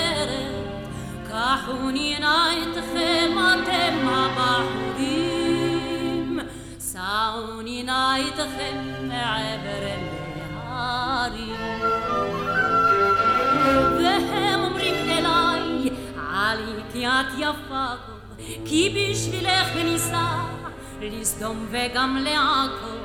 [1.38, 5.20] קחוני נא איתכם אתם הבחורים,
[6.78, 8.76] סעוני נא איתכם
[9.08, 9.86] מעבר
[10.58, 11.56] להרים.
[13.98, 15.90] והם אומרים אליי,
[16.32, 18.16] עלי כי את יפה כה,
[18.64, 20.34] כי בשבילך ניסע
[21.00, 22.96] לסדום וגם לעכו,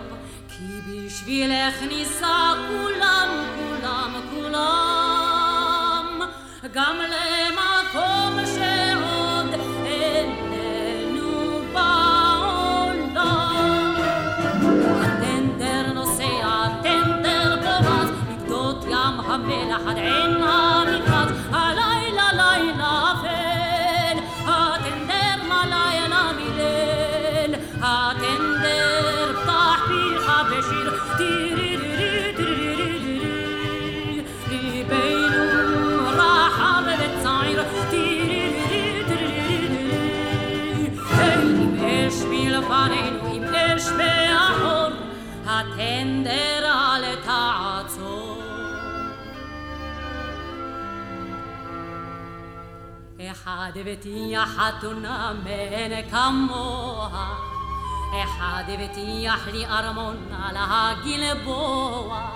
[0.49, 5.12] כי בשבילך ניסע כולם, כולם, כולם,
[6.73, 8.72] גם למקום שעוד
[53.63, 57.35] אחד הבטיח חתונה מאין כמוה,
[58.23, 62.29] אחד הבטיח לי ארמון על הגלבוע,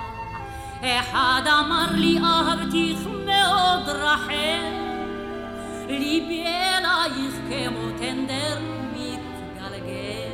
[0.82, 4.74] אחד אמר לי אהבתיך מאוד רחל,
[5.88, 8.60] ליבי אלייך כמו טנדר
[8.94, 10.32] מתגלגל.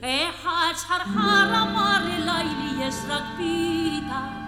[0.00, 4.43] אחד שחרחר אמר לי לילי יש רק פיתה,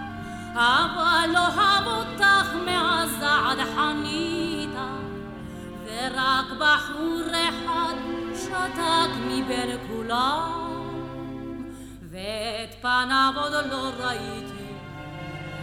[0.53, 1.47] אבל לא
[1.85, 4.87] אותך מאז עד חניתה,
[5.85, 7.93] ורק בחור אחד
[8.35, 11.63] שתק מבין כולם,
[12.09, 14.73] ואת פניו עוד לא ראיתי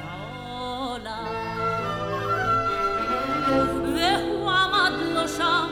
[0.05, 1.25] מעולם.
[3.95, 5.69] והוא עמד לו שם,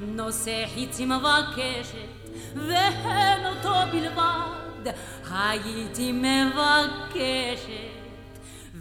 [0.00, 4.92] נושא חיצי מבקשת, והן אותו בלבד
[5.30, 7.93] הייתי מבקשת.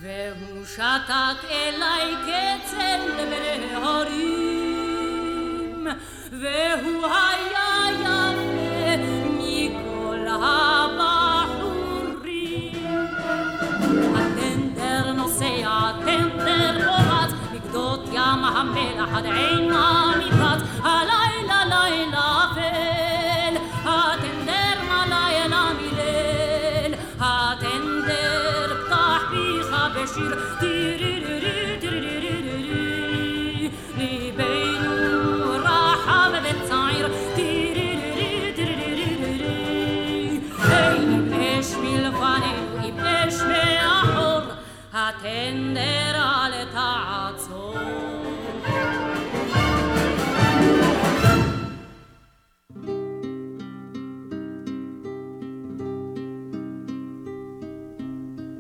[0.04, 5.08] והוא שתק אליי כצל בין ההרים,
[6.32, 8.98] והוא היה יפה
[9.30, 11.54] מכל הבחורים.
[14.16, 19.72] הטנדר נוסע, טנדר פורץ, מגדות ים המלח עד עין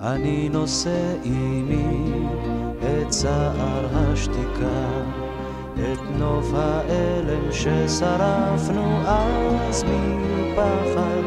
[0.03, 2.13] אני נושא עימי
[2.79, 4.87] את צער השתיקה,
[5.75, 11.23] את נוף האלם ששרפנו אז מפחד.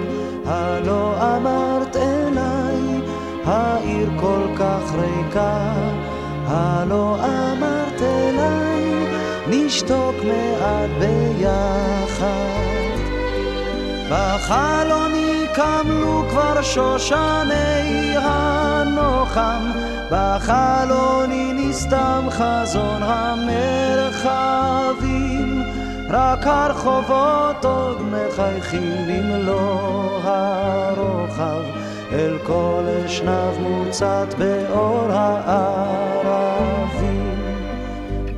[0.46, 3.00] הלא אמרת אליי,
[3.44, 5.72] העיר כל כך ריקה,
[6.46, 9.06] הלא אמרת אליי,
[9.48, 12.26] נשתוק מעט ביחד.
[14.10, 15.25] בחלוני
[15.56, 19.70] קמלו כבר שושני הנוחם,
[20.10, 24.42] בחלוני נסתם חזון המרחבים,
[26.08, 31.62] רק הרחובות עוד מחייכים במלוא הרוחב,
[32.12, 36.56] אל כל אשנב מוצת באור הערבים.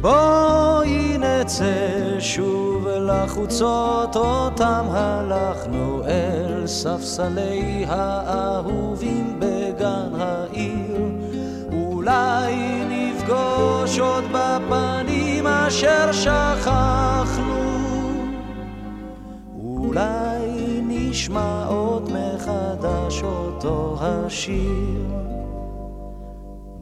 [0.01, 2.68] בואי נצא שוב
[3.09, 11.13] לחוצות אותם הלכנו אל ספסלי האהובים בגן העיר.
[11.73, 12.55] אולי
[12.89, 17.59] נפגוש עוד בפנים אשר שכחנו.
[19.63, 25.05] אולי נשמע עוד מחדש אותו השיר.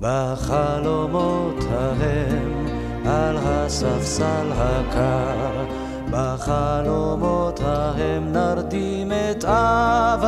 [0.01, 2.67] בחלומות ההם
[3.07, 10.23] על הספסל הקר, בחלומות ההם נרדים את עברנו,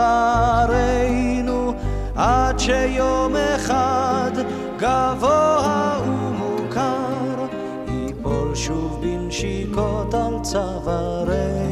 [2.17, 4.31] עד שיום אחד
[4.77, 7.47] גבוה ומוכר,
[7.89, 11.68] ייפול שוב בנשיקות על צווארנו.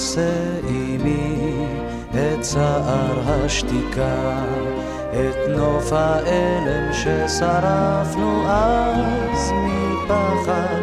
[0.00, 1.66] נושא עימי
[2.10, 4.44] את צער השתיקה,
[5.10, 10.82] את נוף האלם ששרפנו אז מפחד.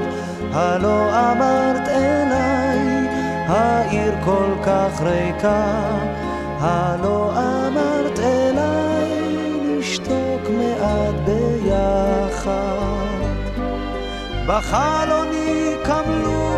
[0.53, 3.07] הלא אמרת אליי,
[3.47, 5.81] העיר כל כך ריקה,
[6.59, 9.37] הלא אמרת אליי,
[9.79, 12.77] נשתוק מעט ביחד.
[14.47, 16.57] בחלוני קמלו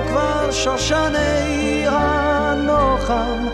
[0.52, 3.48] שושני הנוחם,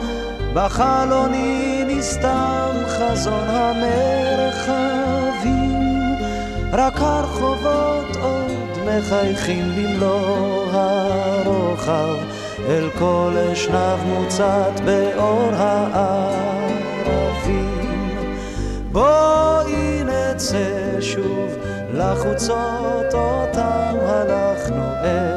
[0.53, 4.95] בחלוני נסתם חזון המרחבים,
[6.73, 8.51] רק הרחובות עוד
[8.85, 12.15] מחייכים במלוא הרוחב,
[12.67, 16.65] אל כל אשנב מוצת באור הערבים.
[18.91, 21.57] בואי נצא שוב
[21.93, 25.34] לחוצות אותם הלכנו אל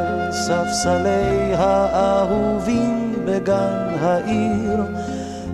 [0.48, 4.82] ספסלי האהובים בגן העיר.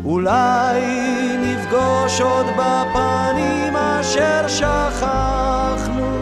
[0.05, 0.83] אולי
[1.37, 6.15] נפגוש עוד בפנים אשר שכחנו.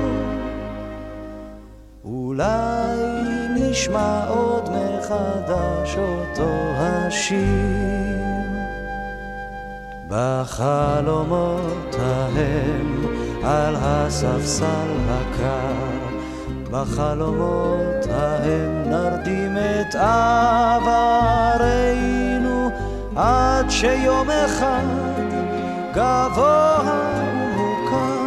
[2.05, 2.97] אולי
[3.57, 8.23] נשמע עוד מחדש אותו השיר.
[10.09, 13.07] בחלומות ההם
[13.45, 15.62] על הספסל הקר,
[16.73, 20.91] בחלומות ההם נרדים את עברנו,
[23.17, 24.85] עד שיום אחד
[25.91, 26.81] גבוה
[27.57, 28.23] ומוכר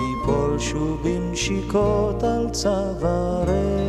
[0.00, 3.84] ייפול שוב בנשיקות על צווארנו.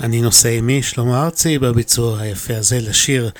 [0.00, 3.30] אני נושא עימי, שלמה ארצי, בביצוע היפה הזה לשיר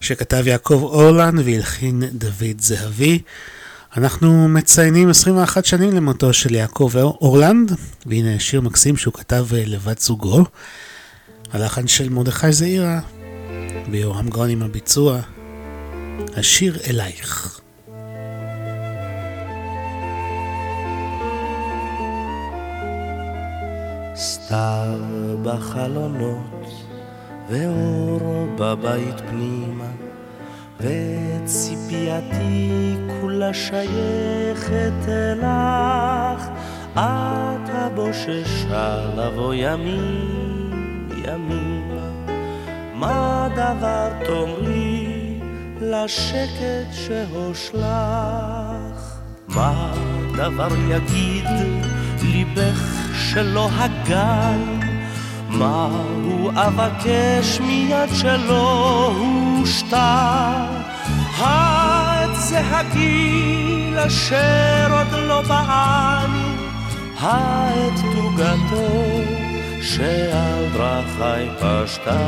[0.00, 3.22] שכתב יעקב אורלן והלחין דוד זהבי.
[3.96, 7.72] אנחנו מציינים 21 שנים למותו של יעקב אורלנד,
[8.06, 10.44] והנה שיר מקסים שהוא כתב לבת זוגו.
[11.52, 13.00] הלחן של מרדכי זעירה,
[13.90, 15.20] ויורם גאון עם הביצוע,
[16.36, 17.60] השיר אלייך.
[24.16, 25.02] סתר
[25.42, 26.57] בחלונות
[27.50, 29.90] ואור בבית פנימה
[30.80, 32.66] וציפייתי
[33.20, 36.48] כולה שייכת אלך.
[36.94, 42.10] את הבוששה לבוא ימים ימימה.
[42.94, 45.40] מה דבר תאמרי
[45.80, 47.78] לשקט שהושלך?
[49.48, 49.94] מה
[50.36, 51.46] דבר יגיד
[52.22, 53.68] ליבך שלא
[55.62, 55.92] הגן,
[56.28, 59.12] מהו אבקש מיד שלא
[59.58, 60.66] הושתה?
[61.36, 66.56] העץ זה הגיל אשר עוד לא בעני,
[67.18, 68.88] העט תוגתו
[69.82, 72.18] שעל דרכי פשטה.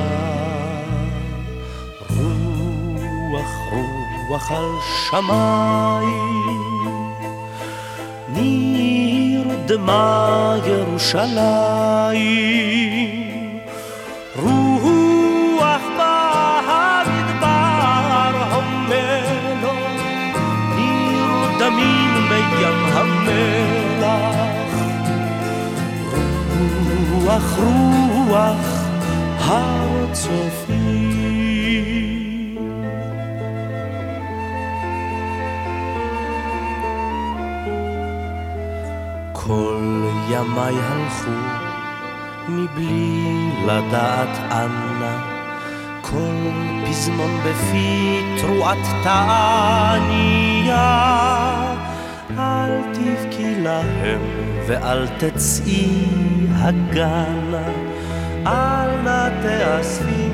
[2.10, 3.70] רוח
[4.28, 4.70] רוח על
[5.10, 6.50] שמיים
[9.70, 12.10] נרדמה ירושלים,
[27.30, 27.58] רוח
[28.28, 28.66] רוח
[29.38, 30.80] הר צופים.
[39.32, 41.30] כל ימיי הלכו
[42.48, 45.18] מבלי לדעת אנה,
[46.02, 46.50] כל
[46.86, 50.40] פזמון בפי תרועת תעניה.
[52.38, 56.06] אל תבכי להם ואל תצאי
[56.52, 57.68] הגנה,
[58.46, 60.30] אל נא תאספי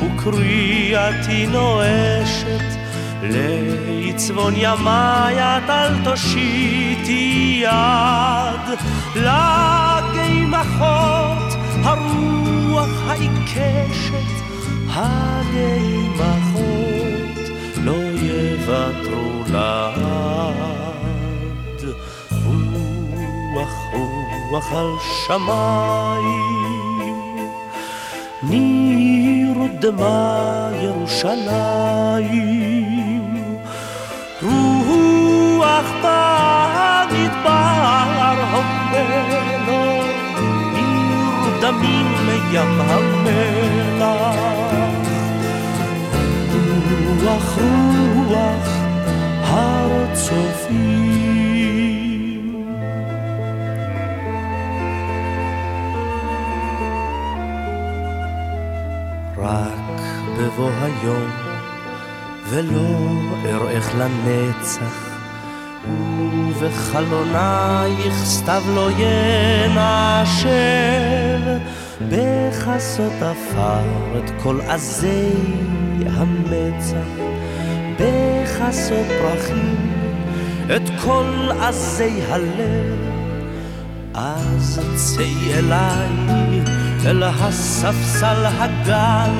[0.00, 2.78] וקריאתי נואשת
[3.22, 8.78] לצפון ימי את אל תושיטי יד
[9.96, 10.58] לגימחות
[11.84, 14.38] הרוח העיקשת
[14.94, 16.77] הגימחות לא
[18.68, 20.68] יוותרו לעד
[23.54, 23.74] רוח
[24.50, 24.90] רוח על
[25.26, 26.58] שמיים
[28.42, 30.18] נרדמה
[30.82, 31.76] ירושלים,
[34.42, 37.08] רוח במדבר
[38.52, 39.84] המלו,
[40.74, 44.38] נרדמים מים המלח.
[47.22, 47.58] רוח
[48.28, 48.68] רוח
[49.42, 51.48] הר צופים
[59.36, 60.00] רק
[60.38, 61.30] בבוא היום,
[62.48, 62.88] ולא
[63.44, 65.18] אראך לנצח,
[66.58, 70.48] ובחלונייך סתיו לא ינשר,
[72.00, 75.32] בכסות עפר את כל עזי
[76.06, 77.08] המצח,
[78.00, 79.76] בכסות פרחים
[80.76, 82.98] את כל עזי הלב.
[84.14, 86.60] אז צאי אליי
[87.06, 89.30] אל הספסל הגל,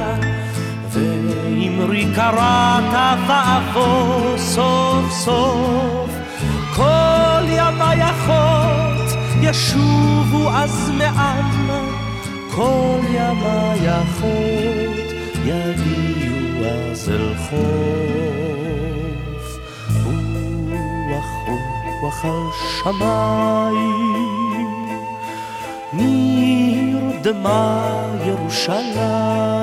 [0.91, 6.11] ואמרי קראת ואבוא סוף סוף.
[6.77, 11.78] כל ימי החוט ישובו אז מעם
[12.59, 15.09] כל ימי החוט
[15.45, 18.79] יגיעו אז אל חוף.
[21.11, 21.31] רוח
[22.03, 22.47] רוח על
[22.83, 24.77] שמיים,
[25.93, 27.77] נרדמה
[28.27, 29.59] ירושלים.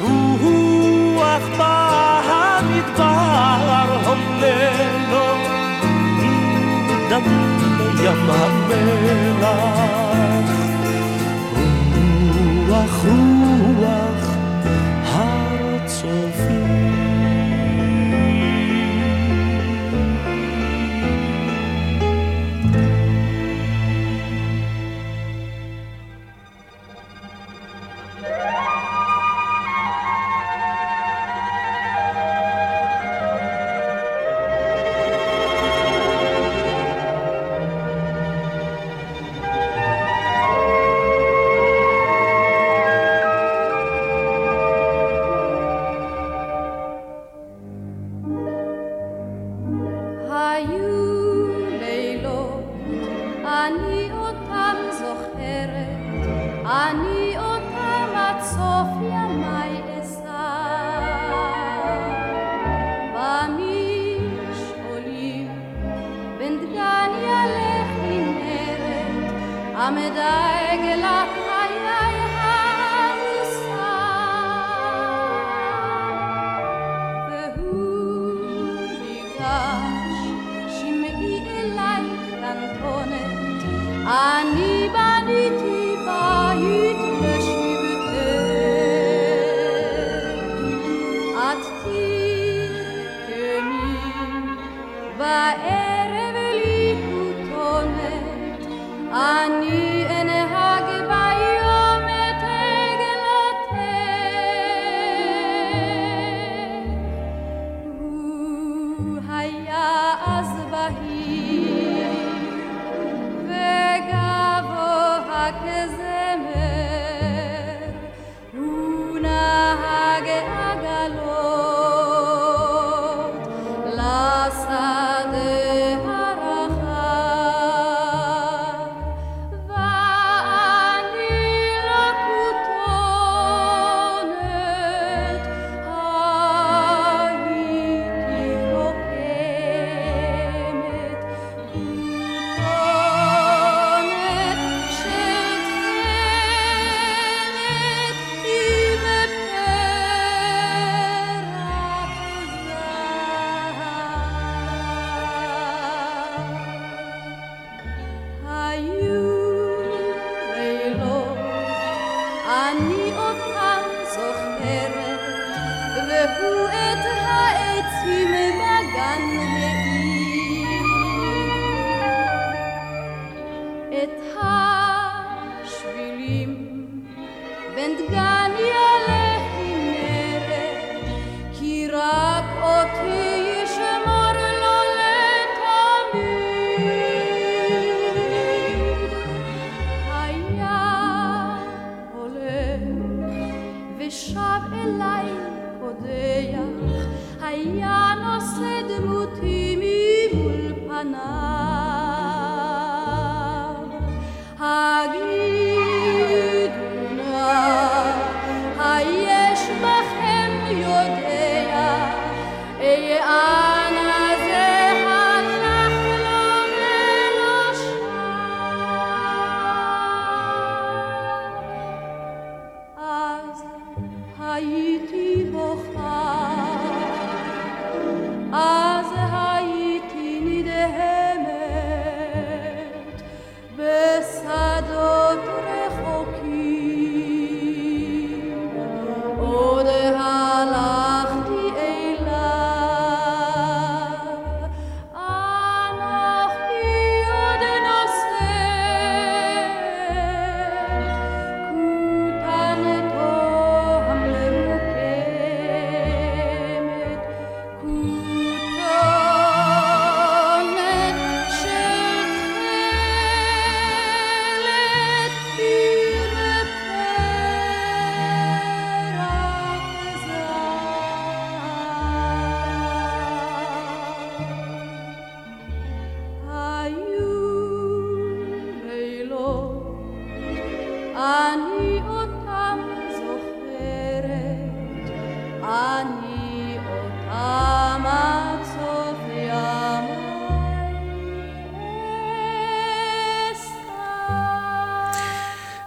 [0.00, 3.08] רוח במדבר
[4.06, 5.28] הוללו,
[7.10, 7.38] נרדמה
[8.04, 10.13] ים המלח.
[12.74, 13.04] רוח
[13.78, 14.36] רוח
[15.12, 16.93] הר הצופים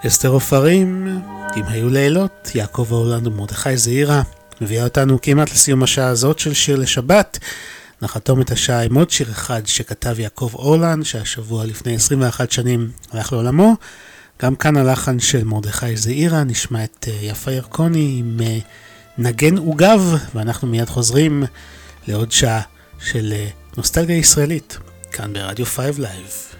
[0.07, 1.19] אסתר עופרים,
[1.57, 4.21] אם היו לילות, יעקב הולנד ומרדכי זעירה,
[4.61, 7.39] מביאה אותנו כמעט לסיום השעה הזאת של שיר לשבת.
[8.01, 13.33] נחתום את השעה עם עוד שיר אחד שכתב יעקב אורלן, שהשבוע לפני 21 שנים הלך
[13.33, 13.75] לעולמו.
[14.41, 18.59] גם כאן הלחן של מרדכי זעירה, נשמע את אה, יפה ירקוני עם אה,
[19.17, 20.01] נגן עוגב,
[20.35, 21.43] ואנחנו מיד חוזרים
[22.07, 22.61] לעוד שעה
[22.99, 23.47] של אה,
[23.77, 24.77] נוסטלגיה ישראלית,
[25.11, 26.56] כאן ברדיו 5 לייב.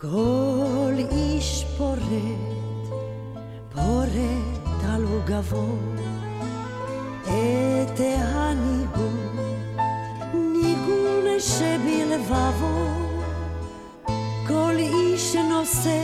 [0.00, 2.00] כל איש פורט,
[3.74, 5.66] פורט על עוגבו
[7.24, 9.36] את הניגון,
[10.34, 12.88] ניגון שבלבבו.
[14.48, 16.02] כל איש נושא,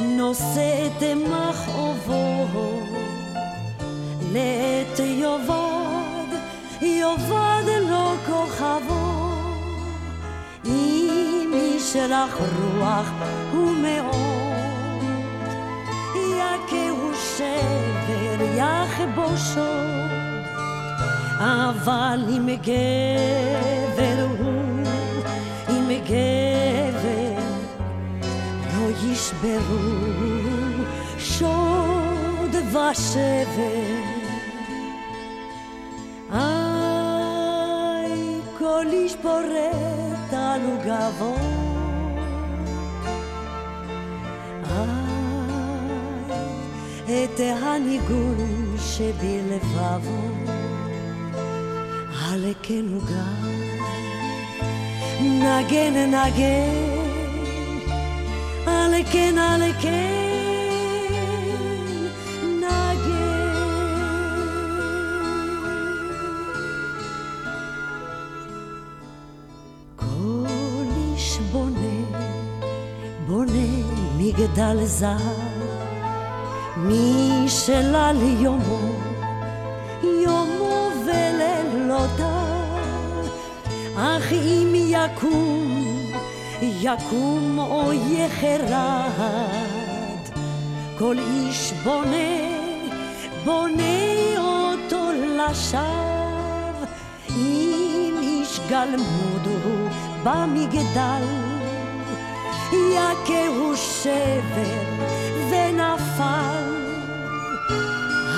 [0.00, 2.46] נושא את מכאובו.
[4.32, 6.36] לעת יאבד,
[6.82, 9.33] יאבד לו כוכבו.
[10.66, 12.36] אם ישלח
[12.78, 13.10] רוח
[13.54, 15.02] ומאוד,
[16.14, 19.74] יכהו שבר יכבושו,
[21.38, 24.86] אבל אם גבר הוא,
[25.70, 27.38] אם גבר
[28.74, 30.14] לא ישברו.
[31.24, 34.02] שוד ושבר.
[36.32, 38.10] איי,
[38.58, 40.03] כל איש פורט
[40.54, 41.34] על עוגבו.
[44.70, 44.94] איי,
[47.24, 50.28] את הניגון שבלבבו,
[52.62, 53.48] כן עוגב.
[55.20, 56.74] נגן נגן,
[58.66, 59.38] על כן
[74.36, 75.18] בונה מגדל זהב,
[76.76, 78.80] משלל יומו,
[80.02, 82.24] יומו ולילותיו,
[83.96, 85.84] אך אם יקום,
[86.62, 89.14] יקום או יחרד,
[90.98, 92.34] כל איש בונה,
[93.44, 96.86] בונה אותו לשווא,
[97.30, 99.88] אם איש גלמוד הוא
[100.24, 101.43] במגדל,
[102.74, 105.04] יכהו שבר
[105.50, 106.74] ונפל,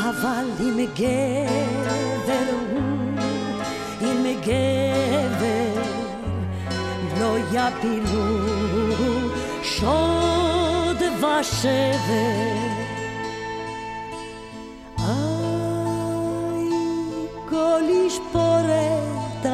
[0.01, 2.81] אבל אם גבר הוא,
[4.03, 5.83] אם גבר
[7.21, 8.27] לא יפילו
[9.63, 12.67] שוד ושבר.
[14.99, 16.71] איי,
[17.49, 19.47] כל איש פורט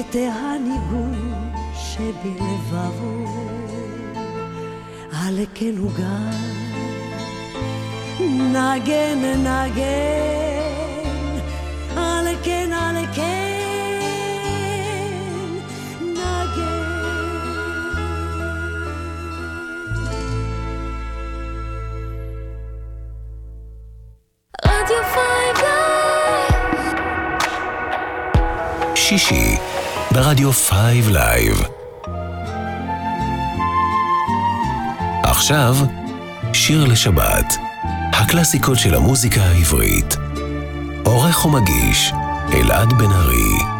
[0.00, 3.24] את הניגון שבלבבו,
[5.12, 6.30] על כן הוא גם
[8.28, 9.84] נגן נגן,
[11.96, 13.58] על כן על כן
[16.10, 17.44] נגן.
[24.64, 25.56] רדיו פייב
[28.94, 29.73] שישי
[30.14, 30.70] ברדיו 5
[31.08, 31.62] לייב.
[35.22, 35.76] עכשיו,
[36.52, 37.54] שיר לשבת,
[38.12, 40.16] הקלאסיקות של המוזיקה העברית.
[41.04, 42.12] עורך ומגיש,
[42.52, 43.73] אלעד בן ארי.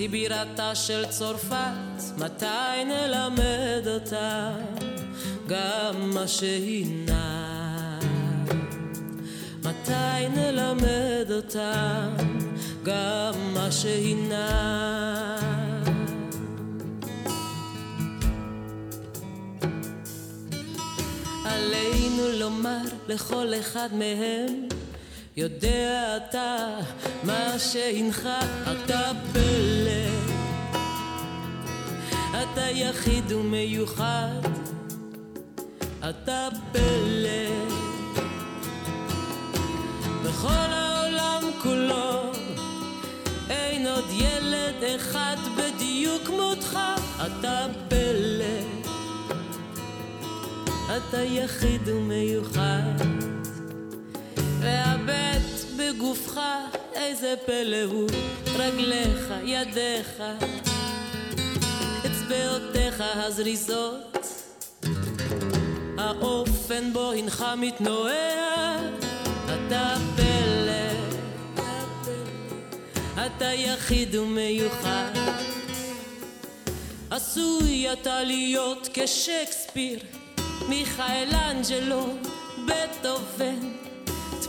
[0.00, 4.52] היא בירתה של צרפת, מתי נלמד אותה
[5.46, 7.98] גם מה שהינה?
[9.58, 12.08] מתי נלמד אותה
[12.82, 15.36] גם מה שהינה?
[21.44, 24.68] עלינו לומר לכל אחד מהם
[25.40, 26.78] יודע אתה
[27.24, 30.10] מה שהנחה אתה פלא.
[32.30, 34.40] אתה יחיד ומיוחד.
[36.10, 37.66] אתה פלא.
[40.24, 42.32] בכל העולם כולו
[43.50, 46.78] אין עוד ילד אחד בדיוק כמותך
[47.26, 48.60] אתה פלא.
[50.96, 53.19] אתה יחיד ומיוחד
[54.60, 56.40] והבט בגופך
[56.94, 58.08] איזה פלא הוא
[58.56, 60.22] רגליך, ידיך.
[62.06, 64.16] אצבעותיך הזריזות
[65.98, 68.76] האופן בו הנך מתנועע.
[69.44, 70.90] אתה פלא
[73.26, 75.10] אתה יחיד ומיוחד.
[77.10, 79.98] עשוי אתה להיות כשייקספיר
[80.68, 82.06] מיכאלנג'לו,
[82.66, 83.79] בטהובן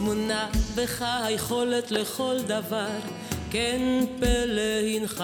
[0.04, 3.00] תמונה בך היכולת לכל דבר,
[3.52, 5.24] כן פלא הנך.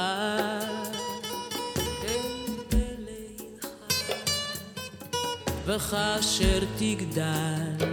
[5.65, 7.85] וכאשר תגדל,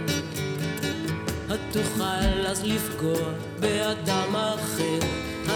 [1.49, 4.99] התוכל אז לפגוע באדם אחר,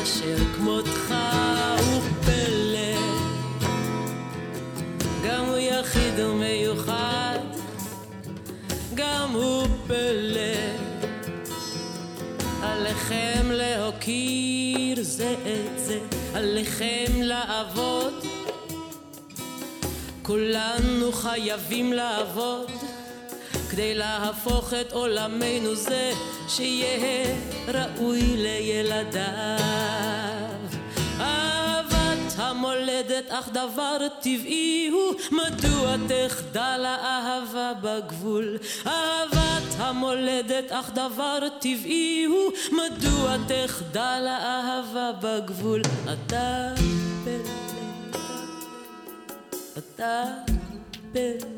[0.03, 1.13] אשר כמותך
[1.79, 2.99] הוא פלא.
[5.27, 7.39] גם הוא יחיד ומיוחד,
[8.95, 10.88] גם הוא פלא.
[12.61, 15.99] עליכם להוקיר זה את זה,
[16.33, 18.13] עליכם לעבוד.
[20.21, 22.71] כולנו חייבים לעבוד
[23.71, 26.13] כדי להפוך את עולמנו זה
[26.47, 27.35] שיהיה
[27.67, 30.18] ראוי לילדיו.
[32.99, 38.57] המולדת אך דבר טבעי הוא מדוע תחדל האהבה בגבול?
[38.87, 45.81] אהבת המולדת אך דבר טבעי הוא מדוע תחדל האהבה בגבול?
[46.03, 46.73] אתה
[47.23, 47.53] פלא
[49.77, 50.23] אתה
[51.11, 51.49] פלא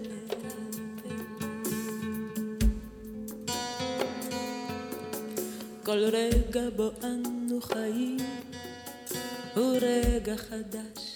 [5.84, 8.18] כל רגע בו אנו חיים
[9.56, 11.11] הוא רגע חדש.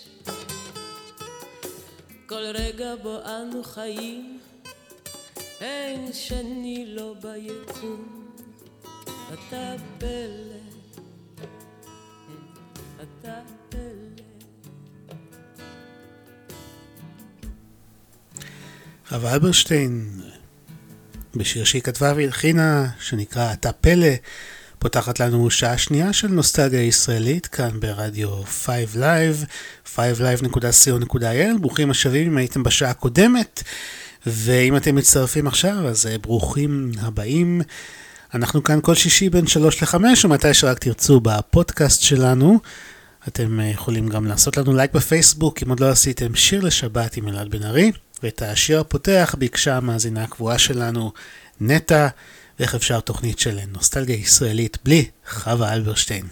[2.28, 4.39] כל רגע בו אנו חיים,
[5.61, 8.26] אין שני לו ביקום.
[9.34, 10.59] אתה פלא,
[12.97, 14.23] אתה פלא.
[19.07, 20.21] חווה אלברשטיין,
[21.36, 24.07] בשיר שהיא כתבה והלחינה, שנקרא "אתה פלא",
[24.86, 29.45] פותחת לנו שעה שנייה של נוסטלגיה ישראלית כאן ברדיו 5 Live,
[29.95, 33.63] 5live.co.il, ברוכים השבים אם הייתם בשעה הקודמת,
[34.25, 37.61] ואם אתם מצטרפים עכשיו אז אה, ברוכים הבאים.
[38.33, 42.59] אנחנו כאן כל שישי בין 3 ל-5 ומתי שרק תרצו בפודקאסט שלנו.
[43.27, 47.27] אתם אה, יכולים גם לעשות לנו לייק בפייסבוק אם עוד לא עשיתם שיר לשבת עם
[47.27, 47.91] אלעד בן ארי,
[48.23, 51.11] ואת השיר הפותח ביקשה המאזינה הקבועה שלנו
[51.61, 52.07] נטע.
[52.59, 56.27] ואיך אפשר תוכנית של נוסטלגיה ישראלית בלי חווה אלברשטיין.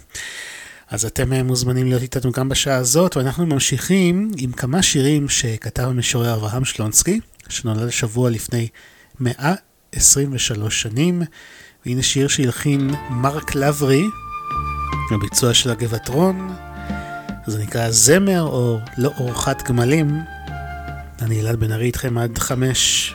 [0.90, 5.82] אז אתם אה, מוזמנים להיות איתנו גם בשעה הזאת, ואנחנו ממשיכים עם כמה שירים שכתב
[5.82, 8.68] המשורר אברהם שלונסקי, שנולד השבוע לפני
[9.20, 11.22] 123 שנים.
[11.86, 14.04] והנה שיר שהלחין מרק לברי,
[15.10, 16.56] הביצוע של הגבעטרון.
[17.46, 20.18] זה נקרא זמר או לא אורחת גמלים.
[21.22, 23.14] אני אלעד בן ארי איתכם עד חמש,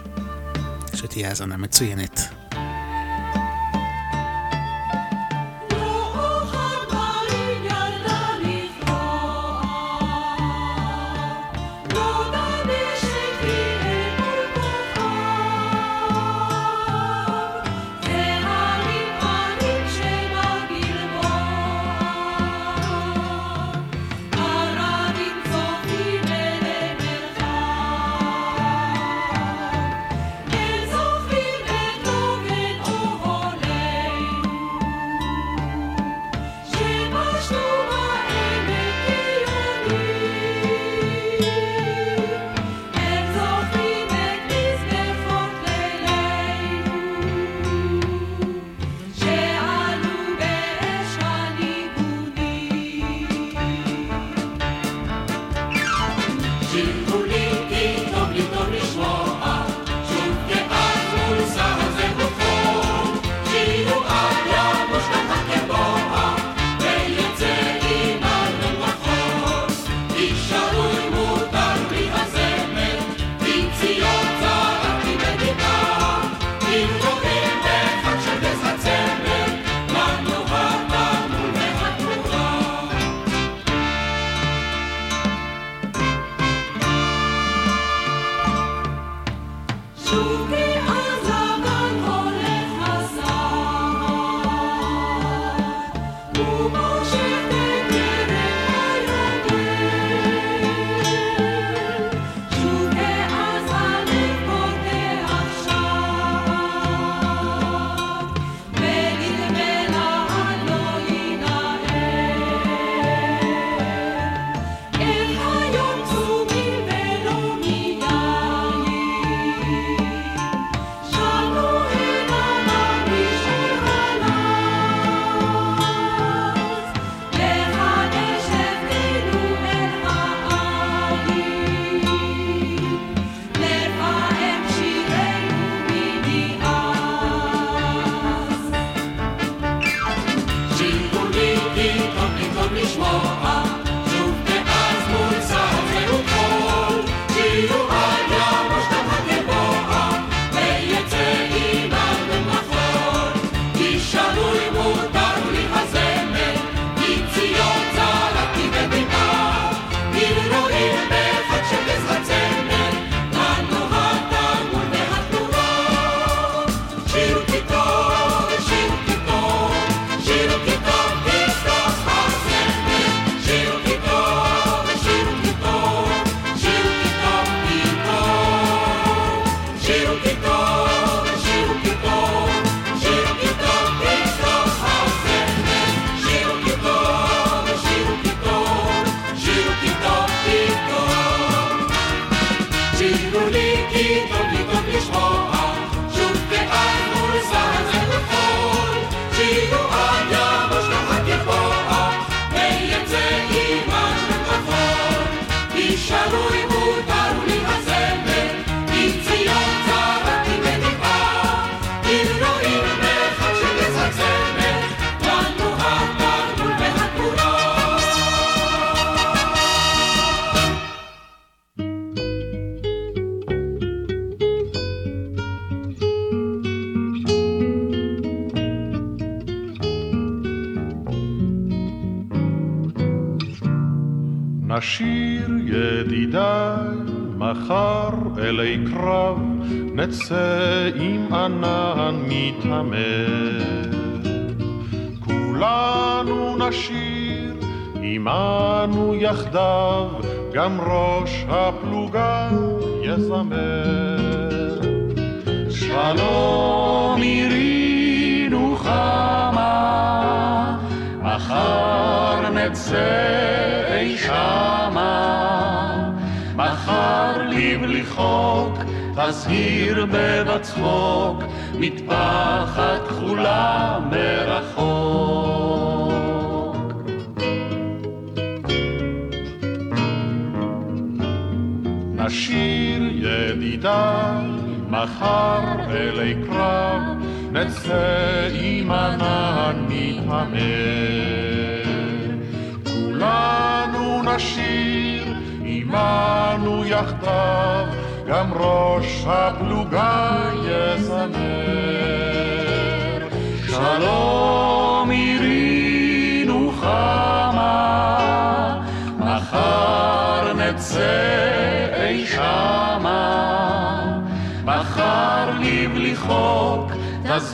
[0.96, 2.39] שתהיה האזנה מצוינת.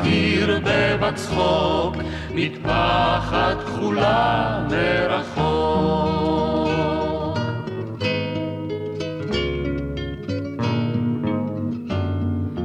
[0.06, 1.95] תזהיר בבצחוק,
[2.34, 5.95] מטפחת כחולה מרחוק.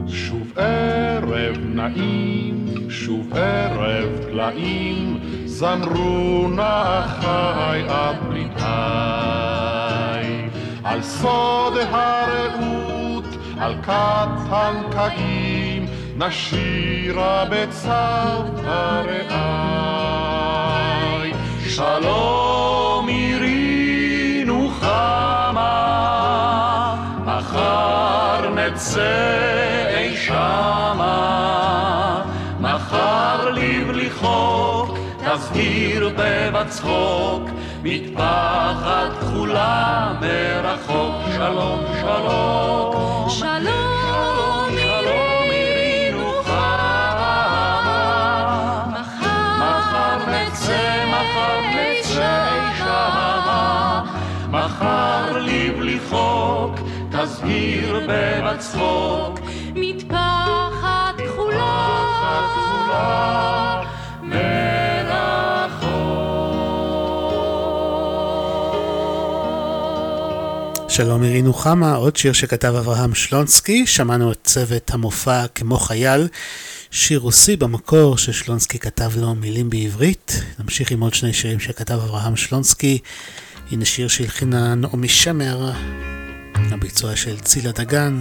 [0.08, 7.82] שוב ערב נעים, שוב ערב טלאים, זמרו נא אחי
[8.28, 8.60] בריתי.
[10.84, 13.24] על סוד הרעות,
[13.58, 15.39] על כת הנקעים,
[16.20, 21.32] נשירה בצוותא רעי.
[21.68, 25.64] שלום עירי נוחמה,
[27.24, 31.14] מחר נצא אי שמה,
[32.60, 37.42] מחר לבלי חוק, תזהיר בבצחוק,
[37.82, 41.14] מטפחת כחולה מרחוק.
[41.36, 43.89] שלום, שלום, שלום
[57.51, 59.40] תזהיר בבצחוק,
[59.74, 61.62] מטפחת כחולה.
[62.55, 63.27] כחולה
[70.89, 76.28] שלום מירי נוחמה, עוד שיר שכתב אברהם שלונסקי, שמענו את צוות המופע כמו חייל,
[76.90, 80.43] שיר רוסי במקור ששלונסקי כתב לו מילים בעברית.
[80.59, 82.98] נמשיך עם עוד שני שירים שכתב אברהם שלונסקי.
[83.70, 85.70] הנה שיר שהלחינה נעמי שמר,
[86.70, 88.20] הביצוע של צילה דגן,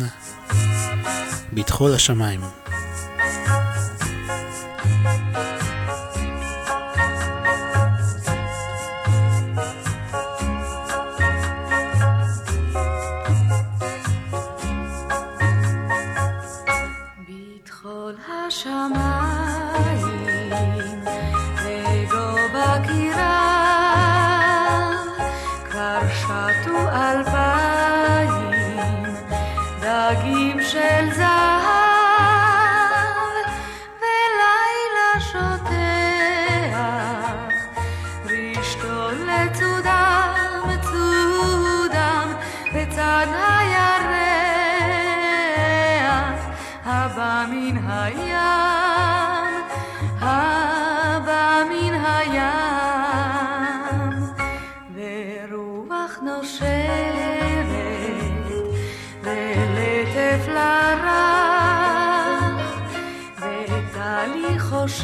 [1.53, 2.58] בטחו לשמיים.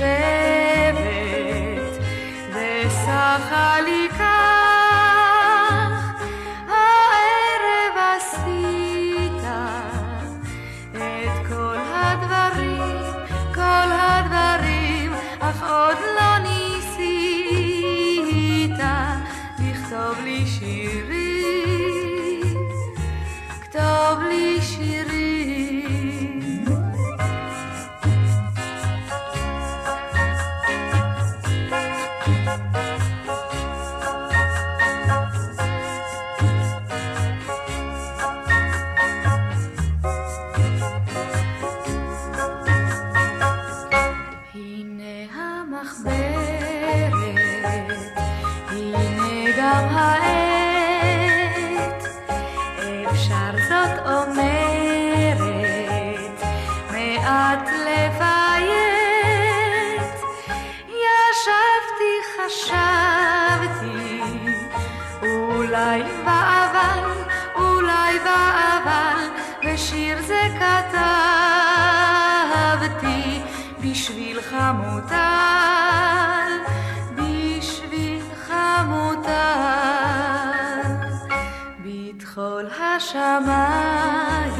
[0.05, 0.44] say
[69.75, 70.41] ושיר זה
[72.09, 73.41] כתבתי
[73.81, 75.39] בשביל חמותה,
[77.15, 79.53] בשביל חמותה,
[81.85, 84.55] בטחול השמיים,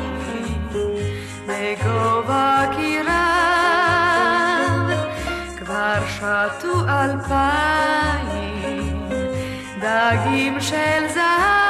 [1.47, 3.05] בגובה קירב,
[5.57, 8.29] כבר שטו אלפיים
[9.79, 11.64] דגים של זהב,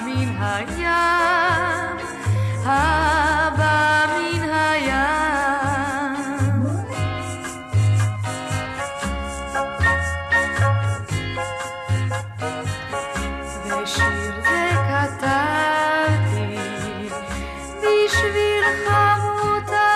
[0.00, 1.96] מן הים,
[2.64, 6.14] הבא מן הים.
[13.66, 16.58] ושיר זה כתבתי
[17.78, 19.90] בשביל חמותה.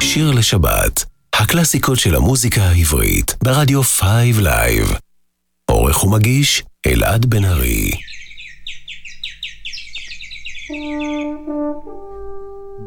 [0.00, 1.04] שיר לשבת,
[1.34, 5.03] הקלאסיקות של המוזיקה העברית, ברדיו 5 לייב.
[5.94, 7.90] עורך ומגיש, אלעד בן ארי.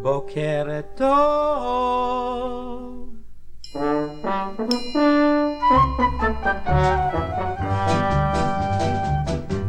[0.02, 0.66] בוקר
[0.98, 1.08] טוב.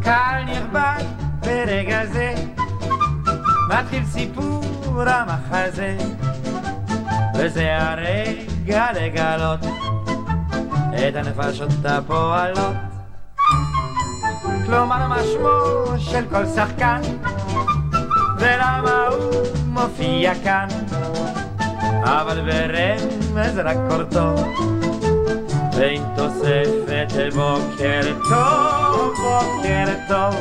[0.02, 1.05] קהל נכבד
[1.40, 2.35] ברגע זה,
[3.69, 5.97] מתחיל סיפור המחזה,
[7.39, 9.60] וזה הרגע לגלות
[11.09, 12.97] את הנפשות הפועלות.
[14.68, 17.00] כלומר מה שמו של כל שחקן,
[18.38, 20.68] ולמה הוא מופיע כאן,
[22.04, 24.34] אבל ברמז רק קורטו,
[25.76, 30.34] ועם תוספת בוקר טוב, בוקר טוב,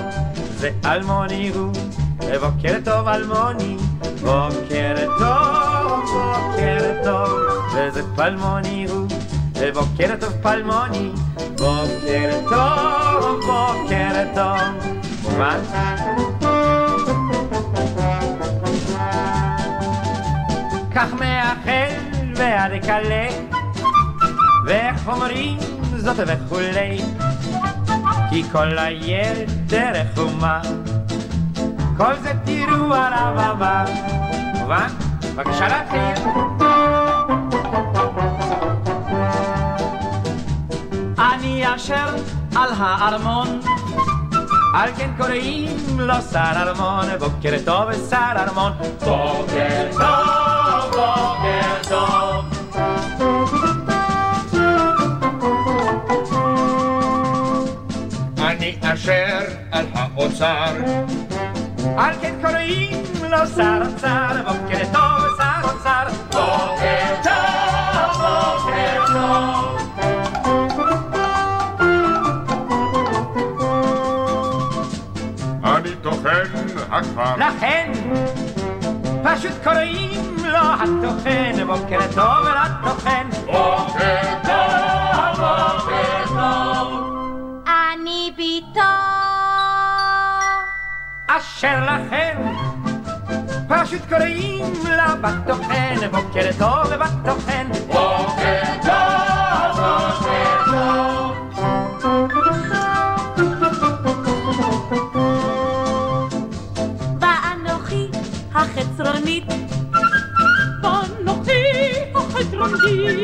[0.57, 1.73] זה אלמוני הוא,
[2.41, 3.77] בוקר טוב אלמוני,
[4.21, 7.39] בוקר טוב, בוקר טוב,
[7.75, 9.07] וזה פלמוני הוא,
[9.73, 11.11] בוקר טוב פלמוני,
[11.49, 14.57] בוקר טוב, בוקר טוב,
[15.23, 15.59] מובן?
[20.95, 21.93] כך מאחל
[22.35, 23.27] ועד אקלה,
[24.65, 25.57] ואיך אומרים
[25.97, 27.01] זאת וכולי,
[28.29, 30.61] כי כל היתר חומה,
[31.97, 33.85] כל זה תראו על הבמה.
[34.53, 34.87] מובן?
[35.35, 36.27] בבקשה להתחיל.
[41.19, 42.15] אני אשר
[42.55, 43.59] על הארמון,
[44.73, 52.45] על כן קוראים לו שר ארמון, בוקר טוב שר ארמון, בוקר טוב, בוקר טוב.
[58.37, 59.39] אני אשר
[59.71, 60.71] על האוצר,
[61.97, 69.86] על כן קוראים לו שר אוצר, בוקר טוב שר אוצר, בוקר טוב, בוקר טוב.
[76.29, 77.35] אני טוחן הכפר.
[77.37, 77.91] לכן
[79.23, 83.27] פשוט קוראים לו הטוחן, בוקר טוב לטוחן.
[83.45, 87.63] בוקר טוב, בוקר טוב.
[87.67, 88.79] אני ביתו.
[91.27, 92.37] אשר לכן
[93.67, 97.67] פשוט קוראים לה בטוחן, בוקר טוב בטוחן.
[97.87, 101.26] בוקר טוב, בוקר טוב.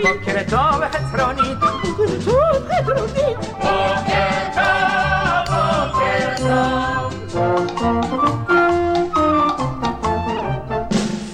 [0.03, 1.57] בוקר טוב חצרונית.
[1.59, 7.13] בוקר טוב חצרונית, בוקר טוב, בוקר טוב.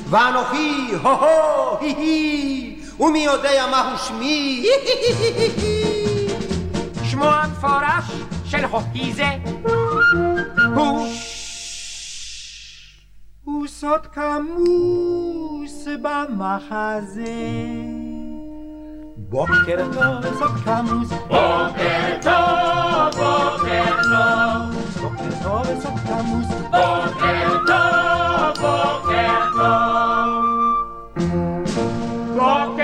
[0.10, 4.66] ואנוכי, הו-הו, הי-הי, ומי יודע מהו שמי?
[7.04, 8.06] שמו המפורש
[8.46, 9.30] של חוקי זה
[10.76, 11.08] הוא
[13.44, 17.26] הוא סוד כמוס במחזה
[19.30, 28.64] בוקר טוב סוד כמוס בוקר טוב בוקר טוב בוקר טוב סוד כמוס בוקר טוב
[32.36, 32.79] בוקר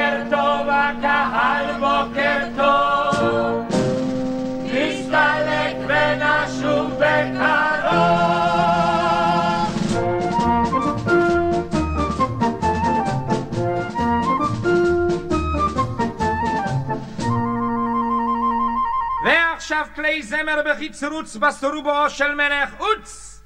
[20.06, 23.42] כלי זמר בחיצרוץ בסרובו של מלך עוץ!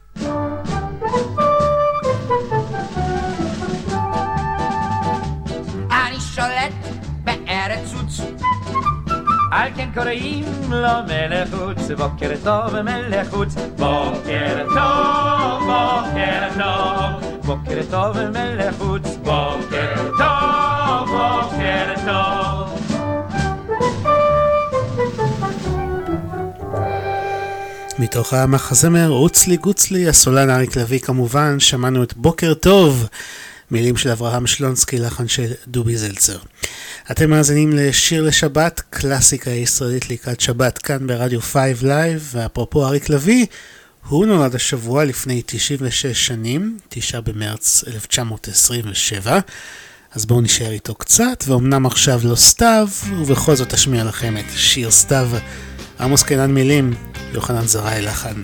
[5.92, 6.74] אני שולט
[7.24, 8.22] בארץ עוץ
[9.52, 17.82] על כן קוראים לו מלך חוץ, בוקר טוב מלך חוץ, בוקר טוב, בוקר טוב, בוקר
[17.92, 22.59] טוב מלך חוץ, בוקר טוב, בוקר טוב.
[28.00, 33.06] מתוך המחזמר עוץ לי גוץ לי, הסולן אריק לביא כמובן, שמענו את בוקר טוב,
[33.72, 36.38] מילים של אברהם שלונסקי, לחן של דובי זלצר.
[37.12, 43.46] אתם מאזינים לשיר לשבת, קלאסיקה ישראלית לקראת שבת כאן ברדיו 5 לייב, ואפרופו אריק לביא,
[44.08, 49.40] הוא נולד השבוע לפני 96 שנים, 9 במרץ 1927,
[50.12, 54.92] אז בואו נשאר איתו קצת, ואומנם עכשיו לא סתיו, ובכל זאת אשמיע לכם את שיר
[54.92, 55.30] סתיו.
[56.00, 56.94] עמוס קנן מילים,
[57.34, 58.44] יוחנן זרעי לחן.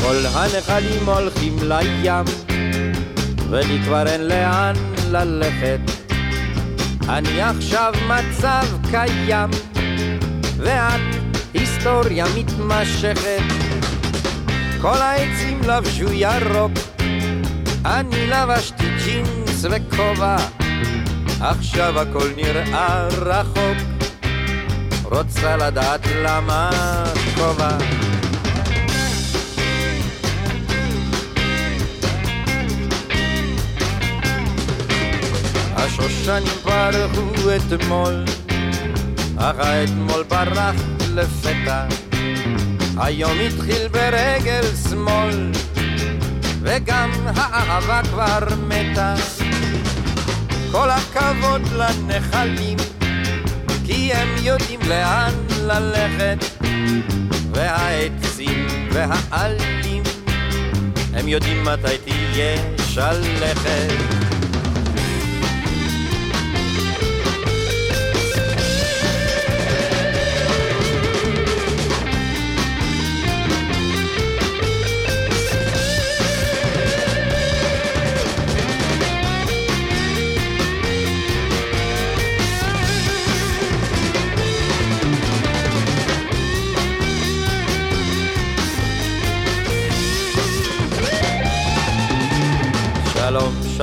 [0.00, 2.24] כל הנחלים הולכים לים,
[3.50, 4.74] ולי כבר אין לאן
[5.10, 5.80] ללכת.
[7.08, 9.50] אני עכשיו מצב קיים,
[10.56, 11.00] ואת
[11.54, 13.42] היסטוריה מתמשכת.
[14.80, 16.72] כל העצים לבשו ירוק,
[17.84, 20.36] אני לבשתי ג'ינס וכובע,
[21.40, 23.99] עכשיו הכל נראה רחוק.
[25.10, 26.70] רוצה לדעת למה
[27.34, 27.78] כובע.
[35.76, 37.22] השושנים פרחו
[37.56, 38.24] אתמול,
[39.36, 40.76] אך האתמול ברח
[41.14, 41.84] לפתע.
[42.96, 45.52] היום התחיל ברגל שמאל,
[46.62, 48.38] וגם האהבה כבר
[48.68, 49.14] מתה.
[50.72, 52.76] כל הכבוד לנחלים,
[53.90, 56.44] כי הם יודעים לאן ללכת,
[57.54, 60.02] והעצים והעלים,
[61.14, 62.56] הם יודעים מתי תהיה
[62.88, 64.29] שלכת.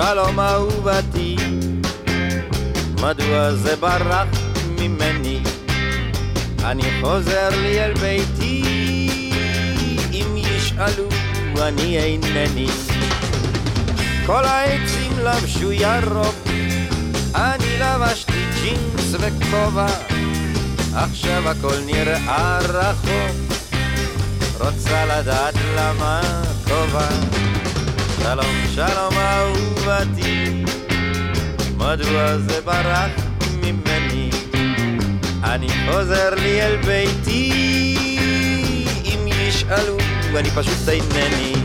[0.02, 1.36] שלום, אהובתי,
[3.02, 4.28] מדוע זה ברח
[4.80, 5.44] ממני?
[6.64, 8.64] אני חוזר לי אל ביתי,
[10.11, 11.07] אם ישאלו
[11.61, 12.68] אני אינני.
[14.26, 16.36] כל העצים לבשו ירוק,
[17.36, 19.88] אני לבשתי ג'ינס וכובע,
[20.94, 23.36] עכשיו הכל נראה רחוק,
[24.60, 26.22] רוצה לדעת למה
[26.68, 27.57] כובע.
[28.28, 30.64] שלום, שלום אהובתי,
[31.78, 33.12] מדוע זה ברח
[33.64, 34.30] ממני?
[35.44, 37.98] אני חוזר לי אל ביתי,
[39.06, 39.98] אם ישאלו,
[40.36, 41.57] אני פשוט אינני.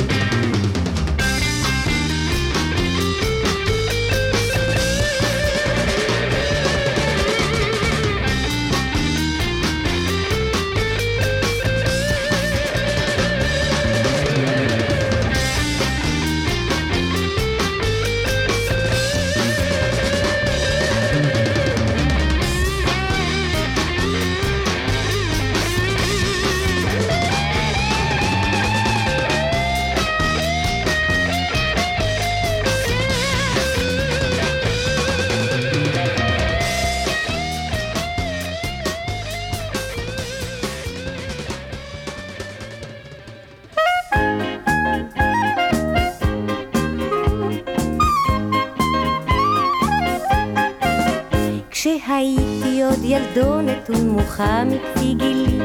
[54.42, 55.58] ונמוכה מכפי גילי,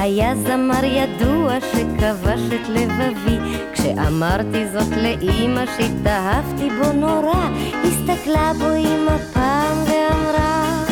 [0.00, 3.38] היה זמר ידוע שכבש את לבבי.
[3.72, 7.48] כשאמרתי זאת לאימא שהתאהבתי בו נורא,
[7.84, 10.84] הסתכלה בו אימא פעם ואמרה,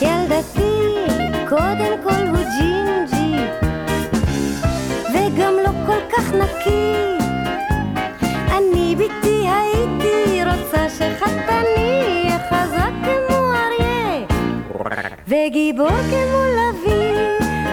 [0.00, 1.04] ילדתי,
[1.48, 3.36] קודם כל הוא ג'ינג'י,
[5.10, 7.17] וגם לא כל כך נקי.
[15.28, 17.12] וגיבור כמו לביא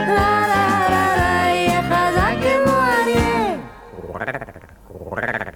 [0.08, 3.56] לה לה לה לה יהיה חזק כמו אריה.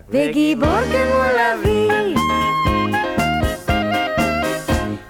[0.09, 2.15] וגיבור כמו לביא.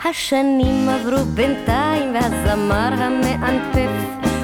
[0.05, 3.91] השנים עברו בינתיים והזמר המאנפף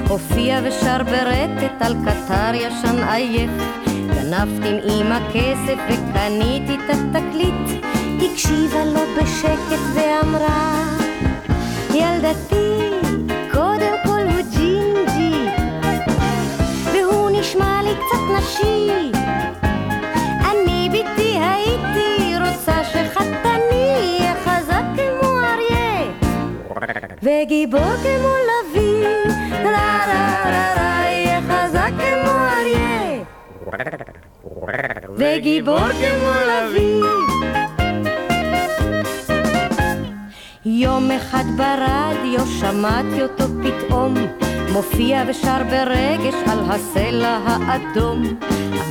[0.08, 3.52] הופיע ושר ברטט על קטר ישן עייף.
[3.86, 7.84] גנבתי עם אמא כסף וקניתי את התקליט
[8.22, 11.05] הקשיבה לו בשקט ואמרה
[11.96, 12.80] ילדתי
[13.52, 15.48] קודם כל הוא ג'ינג'י
[16.94, 19.12] והוא נשמע לי קצת נשי.
[20.52, 26.12] אני ביתי הייתי רוצה שחתני יהיה חזק כמו אריה
[27.24, 29.08] וגיבור כמו לביא.
[29.64, 33.24] לה לה לה לה יהיה חזק כמו אריה
[35.18, 37.15] וגיבור כמו לביא
[40.77, 44.14] יום אחד ברדיו שמעתי אותו פתאום
[44.73, 48.23] מופיע ושר ברגש על הסלע האדום.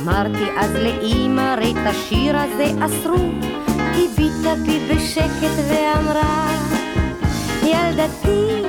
[0.01, 3.29] אמרתי אז לאמא הרי את השיר הזה אסרו
[3.75, 6.47] הביטה בי בשקט ואמרה
[7.63, 8.63] ילדתי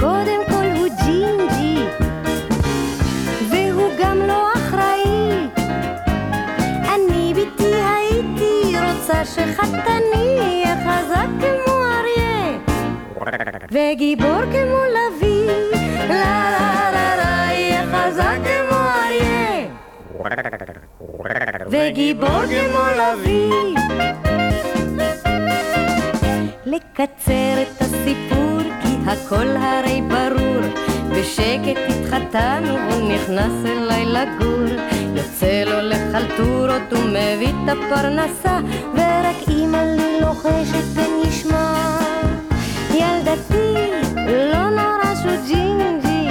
[0.00, 1.82] קודם כל הוא ג'ינג'י
[3.50, 5.48] והוא גם לא אחראי.
[6.94, 11.57] אני ביתי הייתי רוצה שחתני יהיה חזק
[13.70, 15.50] וגיבור כמו לביא.
[16.08, 19.66] לה לה לה לה יהיה חזק כמו אריה.
[21.70, 23.52] וגיבור כמו לביא.
[26.66, 30.62] לקצר את הסיפור כי הכל הרי ברור.
[31.10, 34.64] בשקט התחתנו והוא נכנס אליי לגור.
[35.16, 38.58] יוצא לו לחלטורות ומביא את הפרנסה
[38.94, 41.17] ורק אמא לי לוחשת ונשמע
[43.28, 43.74] ילדתי
[44.26, 46.28] לא נורא שהוא ג'ינג'י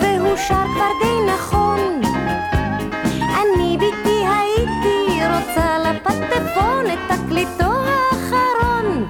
[0.00, 2.00] והוא שר כבר די נכון.
[3.18, 9.08] אני ביתי הייתי רוצה לפטפון את תקליטו האחרון.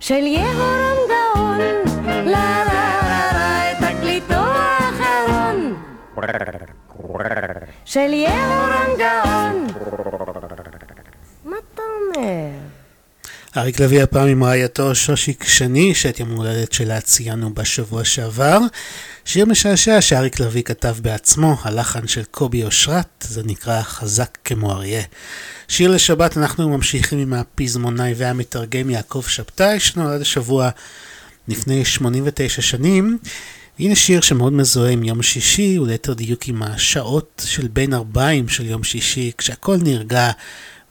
[0.00, 1.58] של יהורם גאון.
[2.06, 5.74] לה לה לה לה את תקליטו האחרון.
[7.84, 9.66] של יהורם גאון.
[11.44, 12.83] מה אתה אומר?
[13.56, 18.58] אריק לביא הפעם עם רעייתו שושיק שני, שאת יום הולדת שלה ציינו בשבוע שעבר.
[19.24, 25.02] שיר משעשע שאריק לביא כתב בעצמו, הלחן של קובי אושרת, זה נקרא חזק כמו אריה.
[25.68, 30.70] שיר לשבת אנחנו ממשיכים עם הפזמונאי והמתרגם יעקב שבתאי, שנולד השבוע
[31.48, 33.18] לפני 89 שנים.
[33.78, 38.66] הנה שיר שמאוד מזוהה עם יום שישי, וליתר דיוק עם השעות של בין ארבעים של
[38.66, 40.30] יום שישי, כשהכל נרגע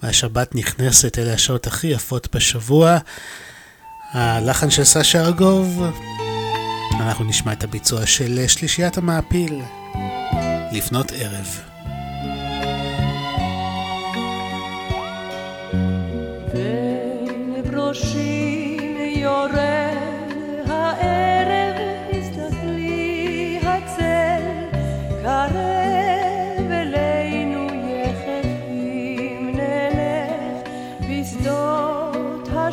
[0.03, 2.97] והשבת נכנסת, אלה השעות הכי יפות בשבוע.
[4.11, 5.83] הלחן של סשה ארגוב,
[6.99, 9.61] אנחנו נשמע את הביצוע של שלישיית המעפיל,
[10.71, 11.72] לפנות ערב.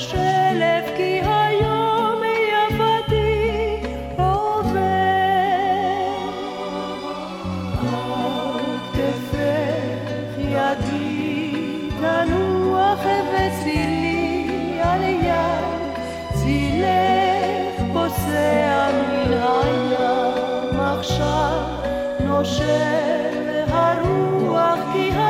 [0.01, 2.23] השלף, כי היום
[2.53, 3.83] יפתי
[4.17, 4.81] עובר.
[7.81, 8.61] על
[8.93, 12.99] כתפך ידי תנוח
[13.33, 15.65] וצילי על יד
[16.35, 21.63] צילך פוסע מן הים עכשיו
[22.21, 25.30] נושם הרוח כי היום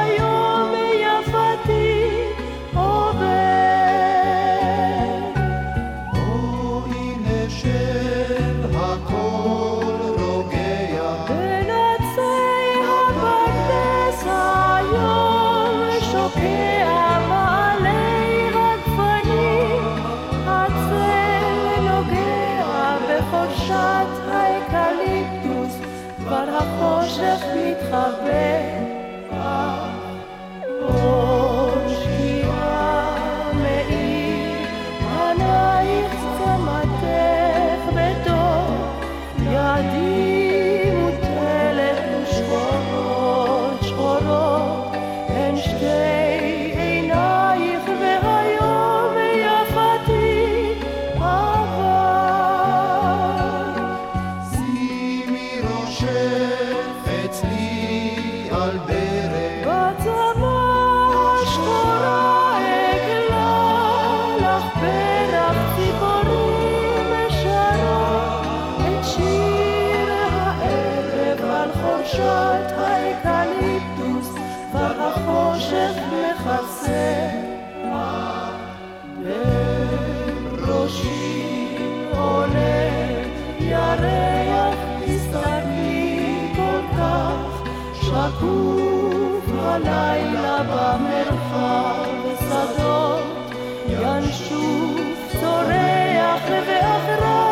[88.31, 92.05] אהוב הלילה במרחב
[92.41, 93.55] שדות
[93.89, 95.01] ינשוף
[95.41, 97.51] צורח ואחריו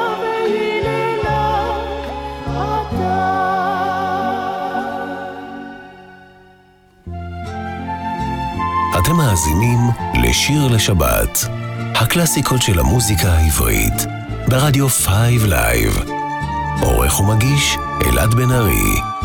[8.98, 9.78] אתם מאזינים
[10.22, 11.48] לשיר לשבת,
[11.94, 14.06] הקלאסיקות של המוזיקה העברית,
[14.48, 15.08] ברדיו 5
[15.48, 15.98] לייב.
[16.80, 17.76] עורך ומגיש
[18.06, 19.17] אלעד בן ארי.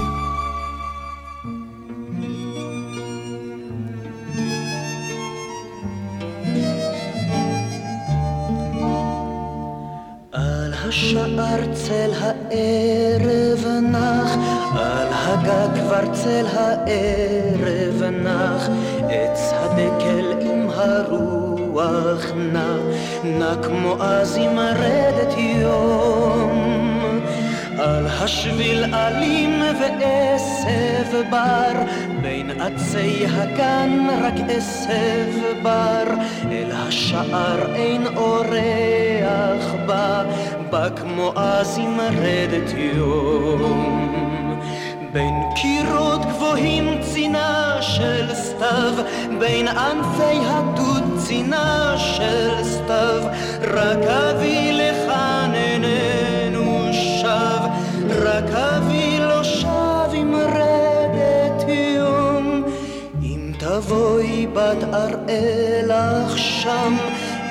[23.74, 26.74] כמו אז עם רדת יום.
[27.80, 31.84] על השביל אלים ועשב בר,
[32.22, 36.04] בין עצי הגן רק עשב בר,
[36.52, 40.24] אל השער אין אורח בא,
[40.70, 44.03] בא כמו אז עם רדת יום.
[45.14, 48.94] בין קירות גבוהים צינה של סתיו,
[49.40, 53.24] בין ענפי הדוד צינה של סתיו,
[53.62, 57.60] רק אבי לכאן איננו שב,
[58.10, 62.64] רק אבי לא שב עם רדת יום.
[63.24, 66.96] אם תבואי בת אראה לך שם,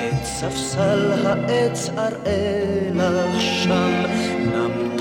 [0.09, 4.22] את ספסל העץ אראה לך שם,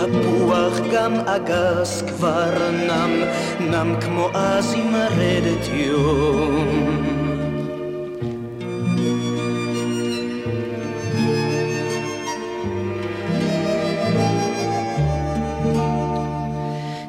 [0.06, 3.22] תפוח גם אגס כבר נם,
[3.60, 7.22] נם כמו אז עם רדת יום.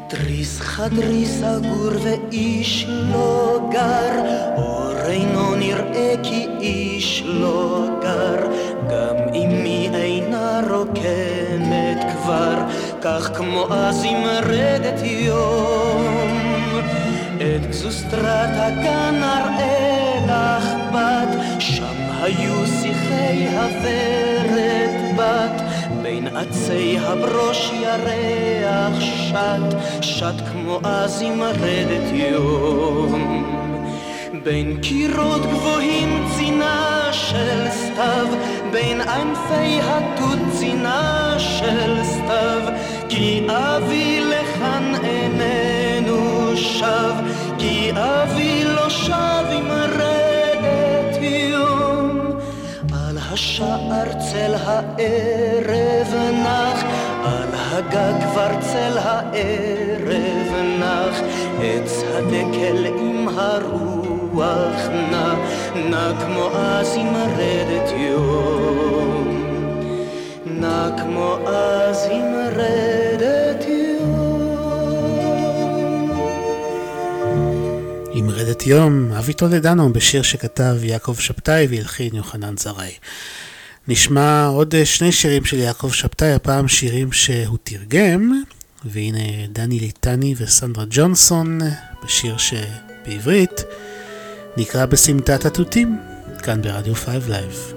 [0.07, 4.11] תריס חדרי סגור ואיש לא גר,
[4.57, 8.47] אור אינו נראה כי איש לא גר,
[8.89, 12.62] גם אמי אינה רוקמת כבר,
[13.03, 16.79] כך כמו אז עם רדת יום.
[17.37, 25.61] את גזוסטרת הגן אראה לך בת, שם היו שיחי הוורת בת,
[26.01, 33.43] בין עצי הברוש ירח שט, שט כמו אז עם רדת יום.
[34.43, 36.82] בין קירות גבוהים צינה
[37.13, 38.27] של סתיו,
[38.71, 42.61] בין ענפי התות צינה של סתיו,
[43.09, 47.13] כי אבי לכאן איננו שב,
[47.57, 52.19] כי אבי לא שב עם רדת יום.
[52.93, 56.13] על השער צל הערב
[56.43, 56.83] נח,
[57.25, 61.19] על הגג כבר צל הערב נח,
[61.61, 65.33] עץ הדקל עם הרוח נע,
[65.75, 69.43] נע כמו אז עם רדת יום.
[70.45, 72.25] נע כמו אז עם
[72.55, 74.03] רדת יום.
[78.13, 82.93] עם רדת יום, אבי טולדנו בשיר שכתב יעקב שבתאי והלחין יוחנן זרעי.
[83.87, 88.43] נשמע עוד אה, שני שירים של יעקב שבתאי, הפעם שירים שהוא תרגם,
[88.85, 91.59] והנה דני ליטני וסנדרה ג'ונסון
[92.03, 93.63] בשיר שבעברית
[94.57, 95.97] נקרא בסמטת התותים,
[96.43, 97.73] כאן ברדיו 5 לייב.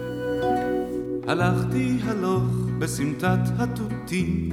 [1.28, 2.44] הלכתי הלוך
[2.78, 4.50] בסמטת התותים,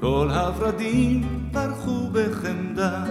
[0.00, 3.04] כל הורדים פרחו בחמדה.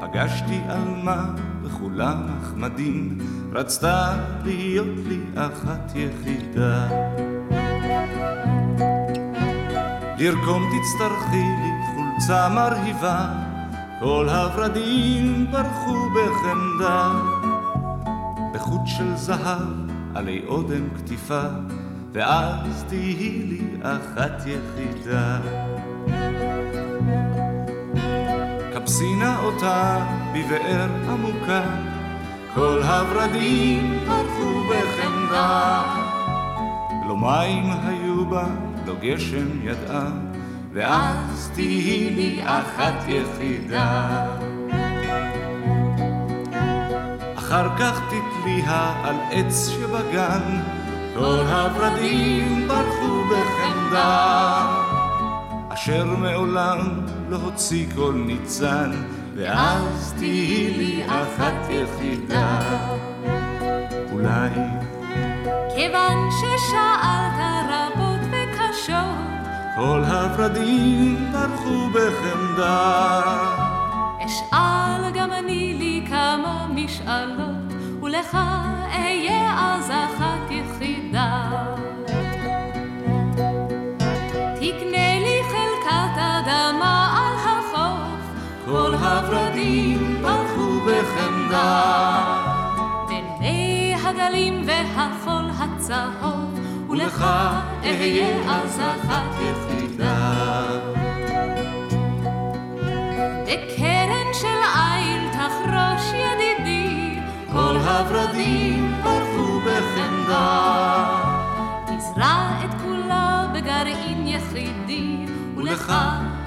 [0.00, 1.34] פגשתי עלמה
[1.64, 3.18] וכולם נחמדים,
[3.52, 6.88] רצתה להיות לי אחת יחידה.
[10.18, 13.47] לרקום תצטרכי לי חולצה מרהיבה,
[14.00, 17.12] כל הורדים פרחו בחמדה.
[18.54, 21.42] בחוט של זהב עלי אודם כתיפה,
[22.12, 25.38] ואז תהי לי אחת יחידה.
[28.74, 31.62] כבסי נא אותה בבאר עמוקה,
[32.54, 35.82] כל הורדים פרחו בחמדה.
[37.08, 38.46] לא מים היו בה,
[38.86, 40.10] לא גשם ידעה,
[40.72, 44.26] ואז תהי לי אחת יחידה.
[47.34, 50.60] אחר כך תתליה על עץ שבגן,
[51.14, 54.66] כל הורדים פרחו בחמדה,
[55.68, 58.90] אשר מעולם לא הוציא כל ניצן,
[59.36, 62.60] ואז תהי לי אחת יחידה.
[64.12, 64.50] אולי
[65.74, 67.57] כיוון ששאלת
[69.78, 73.22] כל הורדים פרחו בחמדה,
[74.26, 77.72] אשאל גם אני לי כמה משאלות,
[78.02, 78.38] ולך
[78.92, 81.50] אהיה אז אחת יחידה.
[84.54, 88.20] תקנה לי חלקת אדמה על החוף,
[88.64, 91.82] כל הורדים פרחו בחמדה.
[93.40, 96.60] מי הגלים והחול הצהוב,
[96.90, 97.24] ולך
[97.82, 99.67] אהיה אז אחת יחידה.
[103.44, 107.20] בקרן של איל תחרוש ידידי,
[107.52, 111.08] כל הורדים פרחו בחמדה.
[111.86, 115.26] תזרע את כולה בגרעין יחידי,
[115.56, 115.92] ולך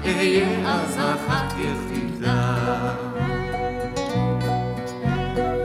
[0.04, 2.54] אהיה אז אחת יחידה.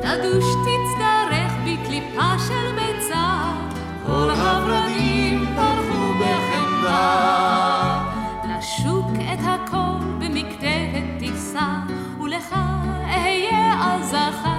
[0.02, 3.28] תדוש תצטרך בקליפה של ביצה,
[4.06, 7.57] כל הורדים פרחו בחמדה.
[12.28, 12.56] ולך
[13.10, 14.57] אהיה אז אחת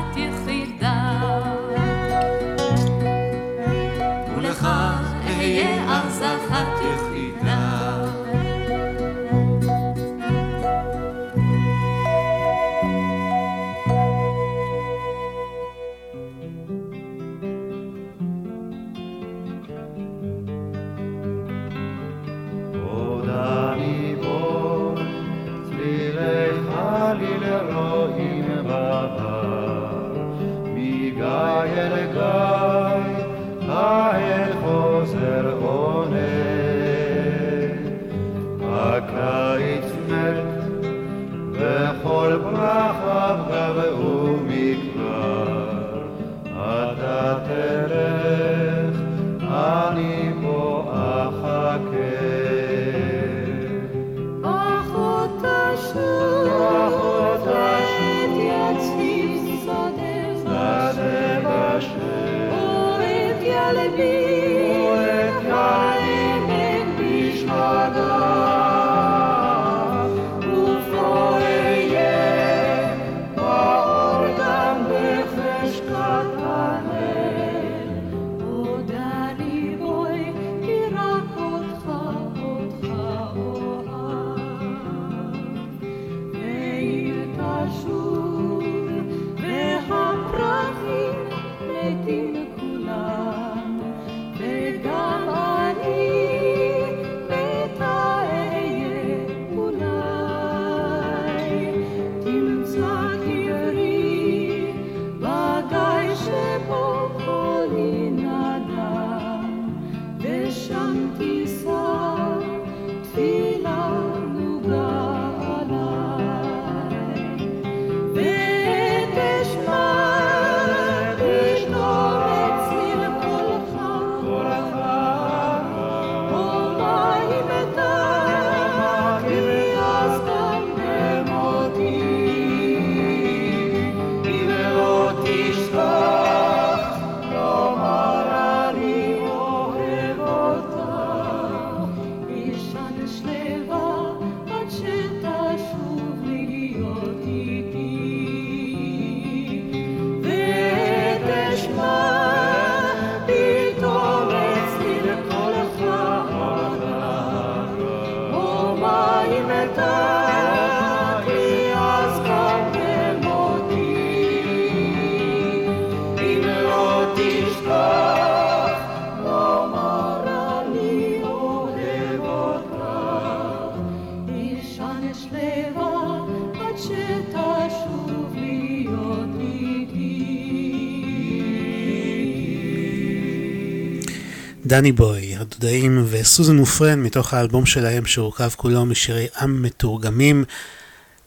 [184.79, 190.45] דני בוי, הדודאים וסוזן ופרן מתוך האלבום שלהם שהורכב כולו משירי עם מתורגמים.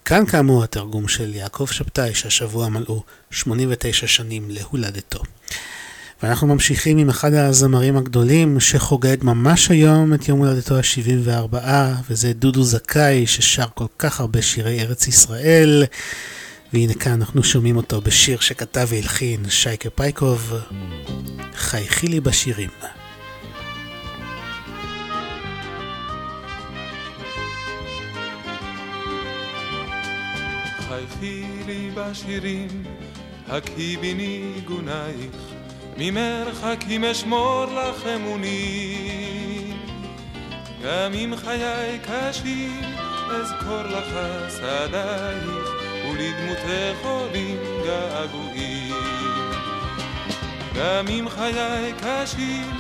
[0.05, 5.23] כאן כאמור התרגום של יעקב שבתאי שהשבוע מלאו 89 שנים להולדתו.
[6.23, 11.55] ואנחנו ממשיכים עם אחד הזמרים הגדולים שחוגג ממש היום את יום הולדתו ה-74
[12.09, 15.83] וזה דודו זכאי ששר כל כך הרבה שירי ארץ ישראל
[16.73, 20.53] והנה כאן אנחנו שומעים אותו בשיר שכתב והלחין שייקה פייקוב
[21.55, 23.00] חייכי לי בשירים.
[30.91, 32.83] חייכי לי בשירים,
[33.47, 35.35] הקהי בי ניגונייך,
[35.97, 39.77] ממרחקים אשמור לך אמונים.
[40.83, 42.81] גם אם חיי קשים,
[43.29, 44.19] אזכור לך
[44.49, 45.69] שדייך,
[46.05, 48.95] ולדמותך עולים געגועים.
[50.75, 52.71] גם אם חיי קשים,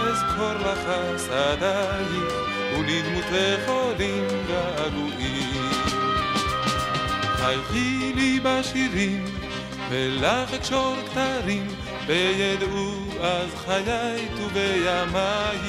[0.00, 2.34] אזכור לך שדייך,
[2.78, 5.73] ולדמותך עולים געגועים.
[7.44, 9.24] חייכי לי בשירים,
[9.90, 11.68] ולך אקשור כתרים,
[12.06, 15.64] וידעו אז חיי ובימייך.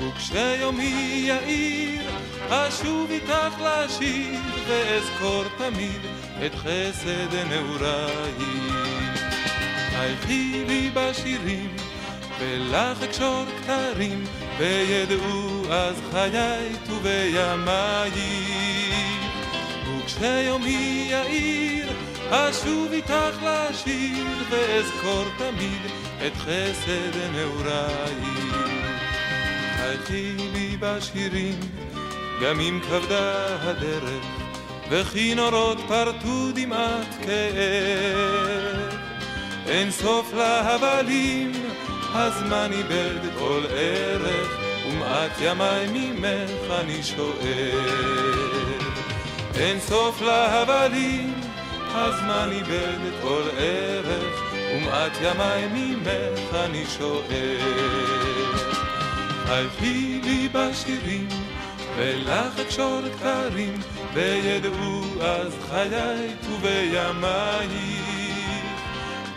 [0.00, 2.02] וכשיומי יאיר,
[2.48, 6.00] אשוב איתך לשיר, ואזכור תמיד
[6.46, 8.38] את חסד נעורייך.
[9.90, 11.76] חייכי לי בשירים,
[12.38, 14.24] ולך אקשור כתרים,
[14.58, 18.58] וידעו אז חיי ובימייך.
[20.08, 21.88] וכשיומי יאיר,
[22.30, 25.82] אשוב איתך לשיר, ואזכור תמיד
[26.26, 28.56] את חסד נעורייך.
[29.76, 31.60] חייכי לי בשירים,
[32.42, 34.24] גם אם כבדה הדרך,
[34.90, 38.98] וכינורות פרטו דמעת כאב.
[39.66, 41.52] אין סוף להבלים,
[42.14, 48.77] הזמן איבד כל ערך, ומעט ימי ממך אני שואל.
[49.58, 51.34] אין סוף להבלים,
[51.94, 57.58] הזמן איבד כל ערך, ומעט ימי ממך אני שואל.
[59.46, 61.28] חייכי לי בשירים,
[61.96, 63.80] ולך אקשור כתרים,
[64.14, 67.68] וידעו אז חיי ובימייך.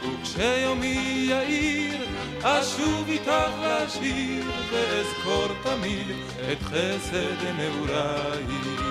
[0.04, 2.06] וכשיומי יאיר,
[2.44, 6.08] אשוב איתך לשיר, ואזכור תמיד
[6.52, 8.91] את חסד נעורייך.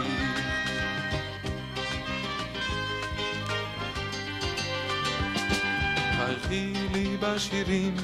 [6.31, 7.95] חייכי לי בשירים,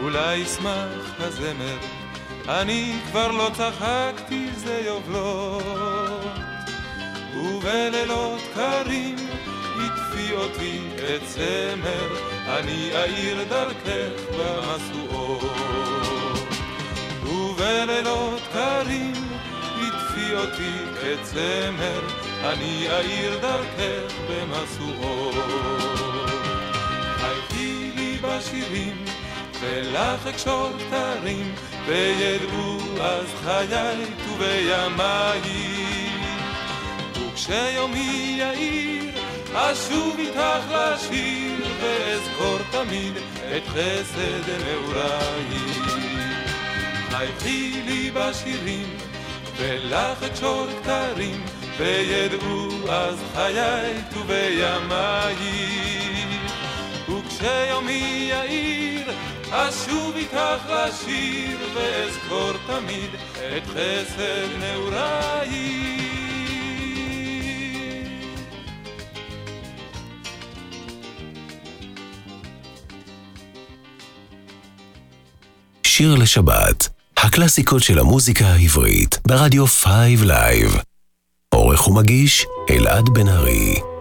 [0.00, 1.76] אולי ישמח הזמר,
[2.48, 6.38] אני כבר לא צחקתי זה יובלות,
[7.36, 9.16] ובלילות קרים
[9.84, 12.16] יטפי אותי את צמר,
[12.46, 15.52] אני אאיר דרכך במשואות.
[17.24, 19.14] ובלילות קרים
[19.80, 20.74] יטפי אותי
[21.12, 22.00] את צמר,
[22.44, 25.71] אני אאיר דרכך במשואות.
[28.38, 29.04] בשירים,
[29.60, 31.54] ולך אקשור כתרים,
[31.86, 36.12] וידעו אז חיי ובימייך.
[37.32, 39.10] וכשיומי יאיר,
[39.54, 43.12] אשוב איתך לשיר, ואזכור תמיד
[43.56, 45.92] את חסד נעורייך.
[47.10, 48.96] חייכי לי בשירים,
[49.56, 51.44] ולך אקשור כתרים,
[51.78, 56.21] וידעו אז חיי ובימייך.
[57.12, 59.12] וכשיומי יאיר,
[59.50, 60.36] אשוב איתך
[60.68, 63.10] לשיר, ואזכור תמיד
[63.56, 66.02] את חסד נעורייך.
[75.82, 80.76] שיר לשבת, הקלאסיקות של המוזיקה העברית, ברדיו 5 לייב.
[81.54, 83.91] עורך ומגיש, אלעד בן ארי.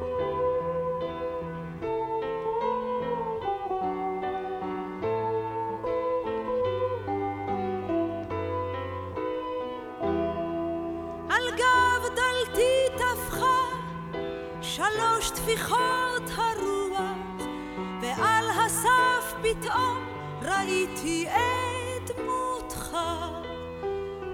[19.51, 20.05] פתאום
[20.41, 22.97] ראיתי את דמותך.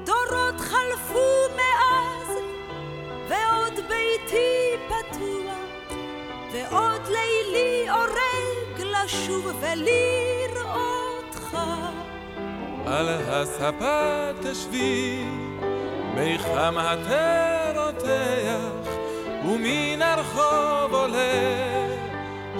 [0.06, 1.26] דורות חלפו
[1.56, 2.38] מאז,
[3.30, 5.98] ועוד ביתי פתוח,
[6.53, 11.57] ועוד לילי אורג לשוב ולראותך.
[12.85, 15.26] על הספה תשבי,
[16.15, 18.89] מי חמתה רותח,
[19.45, 21.98] ומן הרחוב עולה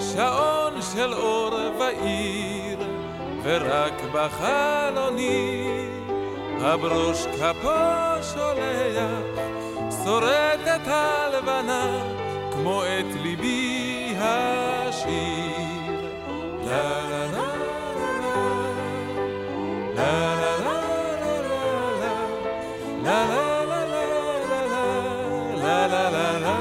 [0.00, 2.78] שעון של אור ועיר,
[3.42, 5.66] ורק בחלוני
[6.60, 9.10] הברוש כפו שולח,
[10.04, 12.02] שורט את הלבנה
[12.52, 15.48] כמו את ליבי השיר.
[16.66, 17.54] לה לה לה
[19.94, 20.58] לה לה
[25.68, 26.57] la la la la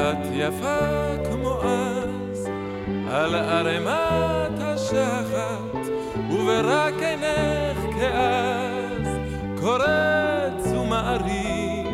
[0.00, 2.48] ואת יפה כמו אז,
[3.10, 5.88] על ערימת השחת,
[6.30, 9.08] וברק עינך כאז,
[9.60, 11.86] קורץ ומערים,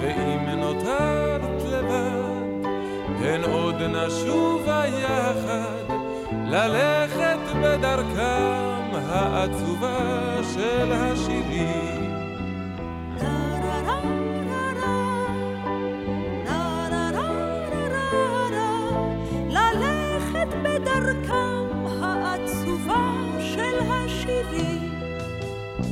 [0.00, 2.68] ואם נותרת לבד,
[3.20, 5.94] הן עוד נשובה יחד,
[6.46, 11.97] ללכת בדרכם העצובה של השירים.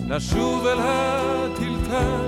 [0.08, 2.26] לשוב אל הטלטל,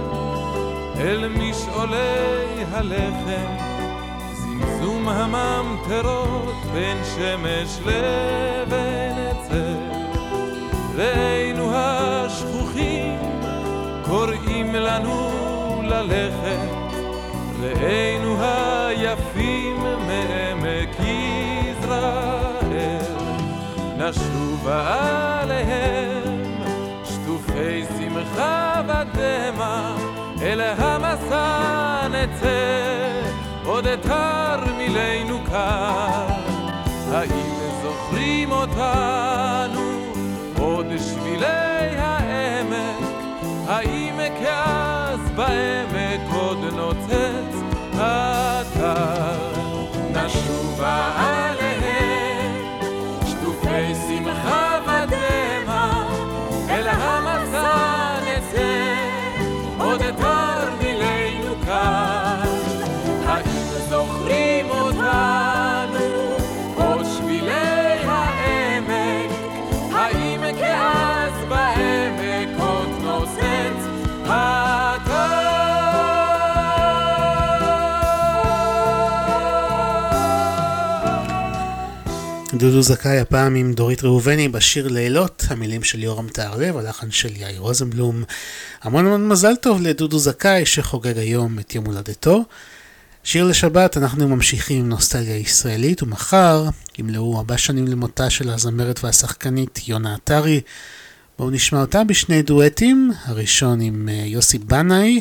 [0.97, 3.57] אל משעולי הלחם,
[4.33, 9.77] זמזום הממטרות בין שמש לבין עצר.
[10.97, 13.19] ראינו השכוחים
[14.07, 15.31] קוראים לנו
[15.83, 16.69] ללכת,
[17.61, 20.97] ראינו היפים מעמק
[21.69, 22.99] יזרעאל,
[23.99, 26.28] נשובה עליהם
[27.59, 29.97] שטופי שמחה ודמע,
[30.43, 33.21] אל המסע נצא,
[33.65, 36.27] עוד תרמילנו כאן.
[37.13, 39.81] האם זוכרים אותנו,
[40.59, 43.05] עוד שבילי העמק,
[43.69, 47.57] האם כאז בעמק עוד נוצץ
[47.95, 49.39] אתר?
[50.13, 52.55] נשובה עליהם,
[53.27, 56.05] שטופי שמחה ודמע,
[56.71, 57.38] אל המסע
[82.59, 87.61] דודו זכאי הפעם עם דורית ראובני בשיר לילות, המילים של יורם טהרלב, הלחן של יאיר
[87.61, 88.23] רוזנבלום.
[88.83, 92.45] המון המון מזל טוב לדודו זכאי שחוגג היום את יום הולדתו.
[93.25, 96.65] שיר לשבת, אנחנו ממשיכים עם נוסטלגיה ישראלית, ומחר
[96.99, 100.61] ימלאו ארבע שנים למותה של הזמרת והשחקנית יונה עטרי.
[101.39, 105.21] בואו נשמע אותה בשני דואטים, הראשון עם אה, יוסי בנאי,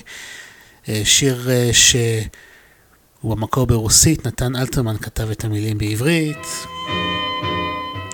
[0.89, 6.47] אה, שיר אה, שהוא המקור ברוסית, נתן אלתרמן כתב את המילים בעברית.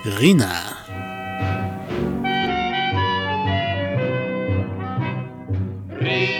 [0.06, 0.62] רינה.
[6.02, 6.33] אני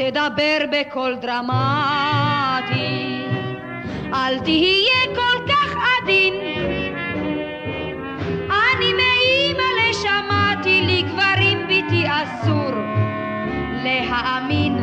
[0.00, 1.54] תדבר בקול דרמטי,
[4.14, 6.34] אל תהיה כל כך עדין.
[8.50, 12.70] אני מאימא לשמעתי לי גברים ביתי אסור
[13.84, 14.76] להאמין.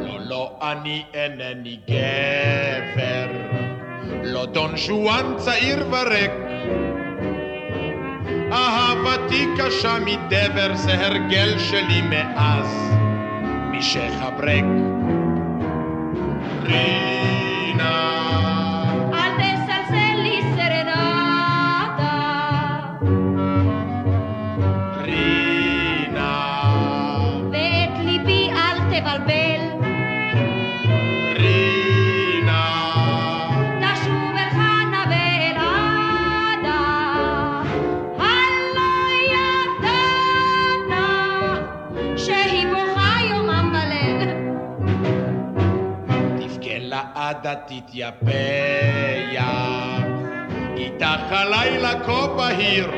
[0.00, 3.26] לא, לא, אני אינני גבר,
[4.22, 6.30] לא דון שואן צעיר וריק.
[8.52, 12.92] אהבתי קשה מדבר, זה הרגל שלי מאז,
[13.70, 14.46] משחברק.
[14.46, 14.95] רינה,
[47.80, 48.26] תתייפח,
[50.76, 52.90] איתך הלילה כה בהיר.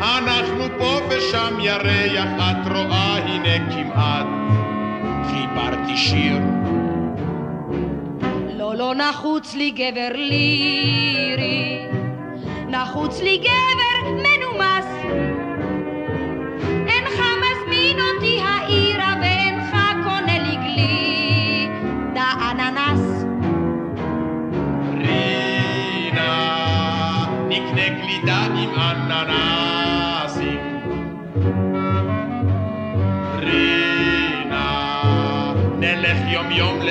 [0.00, 4.26] אנחנו פה ושם ירח, את רואה הנה כמעט
[5.30, 6.38] חיברתי שיר.
[8.56, 11.86] לא, לא נחוץ לי גבר לירי,
[12.68, 13.85] נחוץ לי גבר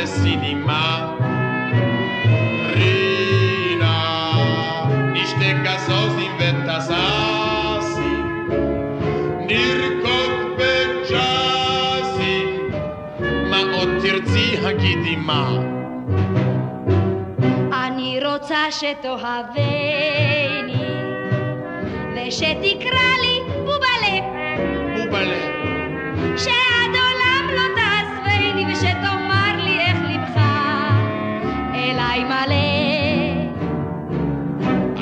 [0.05, 1.15] לסינמה.
[2.73, 3.99] רינה,
[5.13, 8.25] נשתה גזוזים וטזסים,
[9.39, 12.49] נרקוד בג'אזים,
[13.49, 15.49] מה עוד תרצי הגידי מה?
[17.87, 20.74] אני רוצה שתאהבני
[22.27, 24.17] ושתקרא לי בובלה.
[24.97, 25.39] בובלה.
[26.37, 30.41] שעד עולם לא תעזבני, ושתאמר לי איך לבך
[31.73, 32.65] אליי מלא.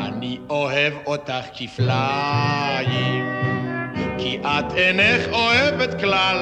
[0.07, 3.25] אני אוהב אותך כפליים,
[4.17, 6.37] כי את אינך אוהבת כלל.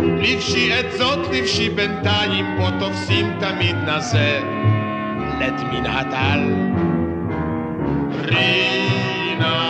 [0.00, 4.40] לבשי את זאת, לבשי בינתיים, פה תופסים תמיד נזה,
[5.38, 6.74] לית מן הטל.
[9.42, 9.63] אל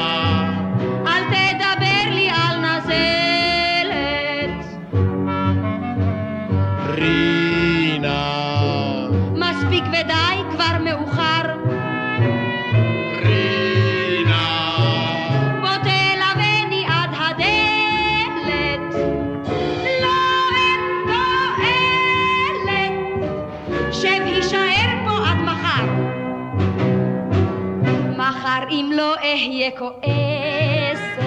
[29.35, 31.19] אהיה כועסת,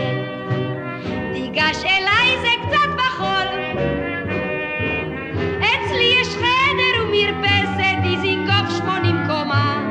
[1.33, 3.47] תיגש אליי זה קצת בחול.
[5.59, 9.87] אצלי יש חדר ומרפסת, דיזינגוף שמונים קומה,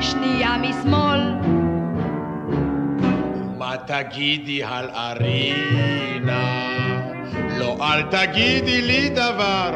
[0.00, 1.34] שנייה משמאל.
[3.58, 6.68] מה תגידי על ארינה?
[7.58, 9.74] לא, אל תגידי לי דבר.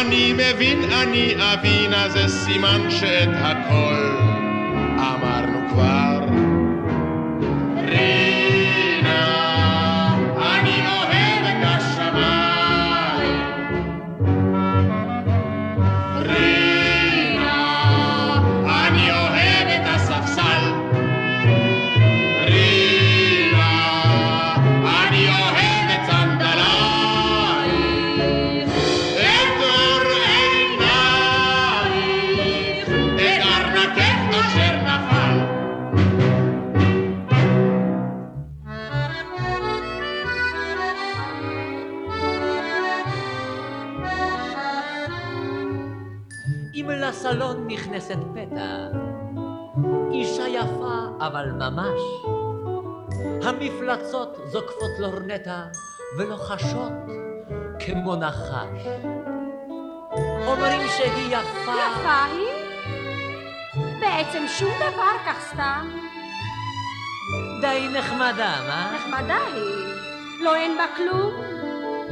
[0.00, 4.17] אני מבין, אני אבינה, זה סימן שאת הכל
[5.78, 6.07] Bye.
[47.08, 48.88] לסלון נכנסת פתע,
[50.12, 52.00] אישה יפה אבל ממש,
[53.42, 55.64] המפלצות זוקפות לורנטה
[56.18, 56.92] ולוחשות
[57.86, 58.86] כמו נחש.
[60.46, 62.48] אומרים שהיא יפה, יפה היא?
[64.00, 65.90] בעצם שום דבר כך סתם.
[67.60, 68.92] די נחמדה, מה?
[68.96, 69.94] נחמדה היא.
[70.44, 71.32] לא אין בה כלום,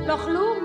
[0.07, 0.57] לא כלום.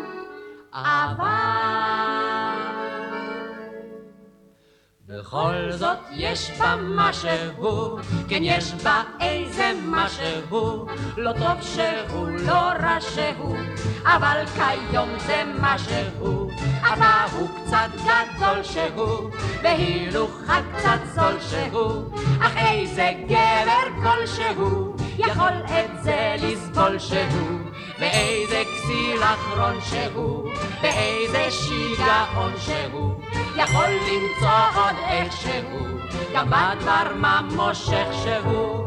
[5.13, 7.97] בכל זאת יש בה משהו,
[8.29, 10.85] כן יש בה איזה משהו,
[11.17, 13.57] לא טוב שהוא, לא רע שהוא,
[14.05, 16.49] אבל כיום זה משהו,
[16.81, 19.29] אבא הוא קצת גדול שהוא,
[19.63, 22.03] והילוכה קצת זול שהוא,
[22.41, 27.59] אך איזה גבר כלשהו, יכול את זה לסבול שהוא,
[27.99, 30.49] ואיזה כסיל אחרון שהוא,
[30.81, 33.13] ואיזה שיגעון שהוא,
[33.55, 35.87] יכול למצוא עוד איכשהו,
[36.33, 38.85] גם בדבר מה מושך שהוא.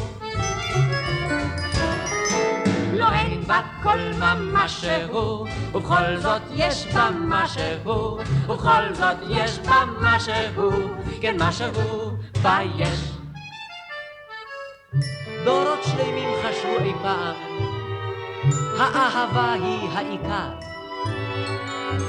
[2.93, 8.19] לא אין בה כל ממש שהוא, ובכל זאת יש בה משהו,
[8.49, 10.71] ובכל זאת יש בה משהו,
[11.21, 11.71] כן משהו
[12.43, 13.24] בה יש.
[15.45, 17.35] דורות שלמים חשבו אי פעם,
[18.79, 20.51] האהבה היא העיקר.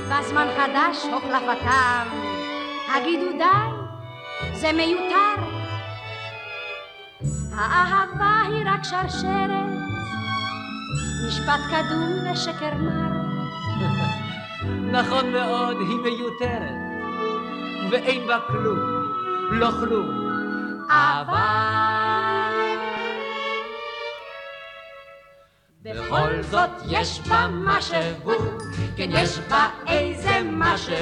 [0.09, 2.07] בזמן חדש הוחלפתם,
[2.95, 3.69] הגידו די,
[4.53, 5.35] זה מיותר.
[7.55, 9.69] האהבה היא רק שרשרת,
[11.27, 13.15] משפט קדום ושקר מר.
[14.91, 16.75] נכון מאוד, היא מיותרת,
[17.91, 18.79] ואין בה כלום,
[19.51, 20.25] לא כלום.
[20.89, 22.54] אבל
[25.85, 28.31] בכל זאת יש בה משהו,
[28.97, 30.95] כן יש בה איזה משהו,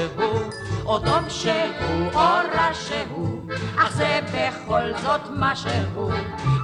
[0.85, 2.19] או טוב שהוא או
[2.53, 3.41] רע שהוא,
[3.77, 6.09] אך זה בכל זאת משהו,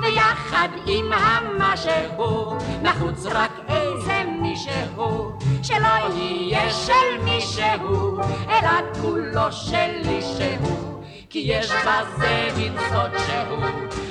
[0.02, 5.32] ויחד עם המשהו, נחוץ רק איזה מישהו,
[5.64, 8.18] שלא יהיה של מישהו,
[8.50, 10.99] אלא כולו שלי שהוא.
[11.30, 13.66] כי יש בזה מין סוד שהוא,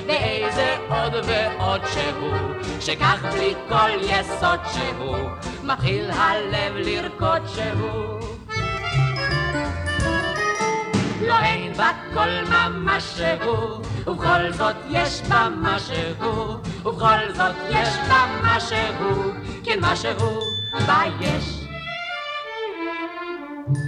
[0.07, 2.37] ואיזה עוד ועוד שהוא,
[2.79, 5.17] שכך בלי כל יסוד שהוא,
[5.63, 8.19] מתחיל הלב לרקוד שהוא.
[11.27, 18.39] לא אין בה כל ממש שהוא, ובכל זאת יש בה משהו, ובכל זאת יש בה
[18.43, 19.31] משהו,
[19.63, 20.39] כן משהו
[20.87, 21.65] בה יש.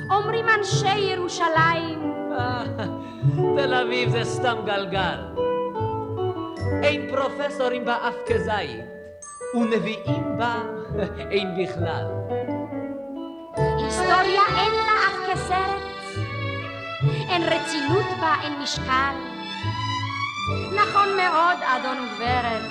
[0.09, 2.20] אומרים אנשי ירושלים.
[3.55, 5.31] תל אביב זה סתם גלגל.
[6.83, 8.85] אין פרופסורים בה אף כזית,
[9.55, 10.55] ונביאים בה
[11.31, 12.05] אין בכלל.
[13.57, 15.81] היסטוריה אין לה אף כסרט,
[17.29, 19.15] אין רצינות בה, אין משקל.
[20.75, 22.61] נכון מאוד, אדון וגברת,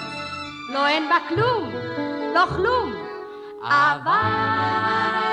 [0.68, 1.70] לא אין בה כלום,
[2.34, 2.92] לא כלום,
[3.62, 5.29] אבל...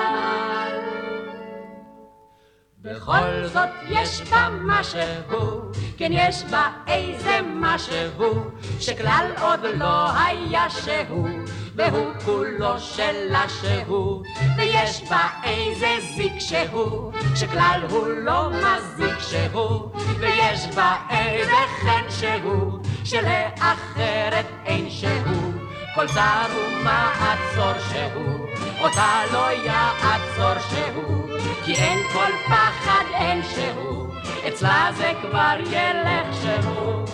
[2.92, 11.30] בכל זאת יש בה משהו, כן יש בה איזה משהו, שכלל עוד לא היה שהוא,
[11.76, 14.24] והוא כולו שלה שהוא,
[14.58, 19.90] ויש בה איזה זיק שהוא, שכלל הוא לא מזיק שהוא,
[20.20, 21.52] ויש בה איזה
[21.82, 25.54] חן שהוא, שלאחרת אין שהוא,
[25.96, 28.48] כל צר ומעצור שהוא,
[28.82, 31.17] אותה לא יעצור שהוא.
[31.68, 34.08] כי אין כל פחד, אין שהוא,
[34.48, 37.06] אצלה זה כבר ילך שהוא.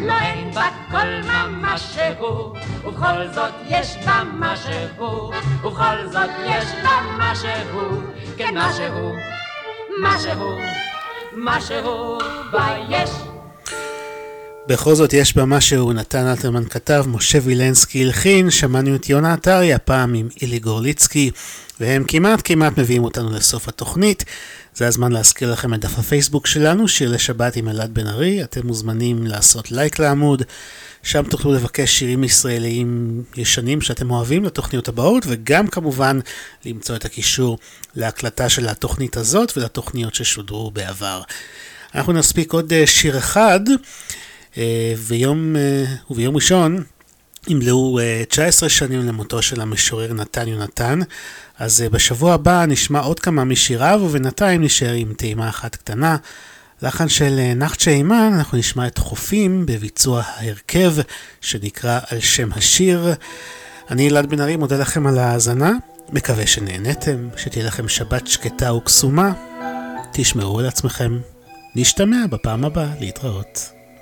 [0.00, 5.30] לא אין בה כל ממש שהוא, ובכל זאת יש בה משהו,
[5.64, 8.02] ובכל זאת יש בה משהו,
[8.36, 9.12] כן משהו,
[10.02, 10.58] משהו,
[11.32, 12.18] משהו
[12.50, 13.10] בה יש.
[14.66, 19.74] בכל זאת יש בה משהו, נתן אלתרמן כתב, משה וילנסקי הלחין, שמענו את יונה עטרי,
[19.74, 21.30] הפעם עם אילי גורליצקי,
[21.80, 24.24] והם כמעט כמעט מביאים אותנו לסוף התוכנית.
[24.74, 28.66] זה הזמן להזכיר לכם את דף הפייסבוק שלנו, שיר לשבת עם אלעד בן ארי, אתם
[28.66, 30.42] מוזמנים לעשות לייק לעמוד,
[31.02, 36.20] שם תוכלו לבקש שירים ישראליים ישנים שאתם אוהבים לתוכניות הבאות, וגם כמובן
[36.64, 37.58] למצוא את הקישור
[37.96, 41.22] להקלטה של התוכנית הזאת ולתוכניות ששודרו בעבר.
[41.94, 43.60] אנחנו נספיק עוד שיר אחד.
[44.96, 45.56] ויום,
[46.10, 46.82] וביום ראשון
[47.48, 47.98] ימלאו
[48.28, 50.98] 19 שנים למותו של המשורר נתן יונתן,
[51.58, 56.16] אז בשבוע הבא נשמע עוד כמה משיריו, ובינתיים נשאר עם טעימה אחת קטנה.
[56.82, 60.94] לחן של נחצ'ה אימן, אנחנו נשמע את חופים בביצוע ההרכב
[61.40, 63.14] שנקרא על שם השיר.
[63.90, 65.72] אני אלעד בן ארי, מודה לכם על ההאזנה,
[66.12, 69.32] מקווה שנהנתם, שתהיה לכם שבת שקטה וקסומה.
[70.12, 71.18] תשמעו על עצמכם.
[71.76, 73.81] נשתמע בפעם הבאה, להתראות.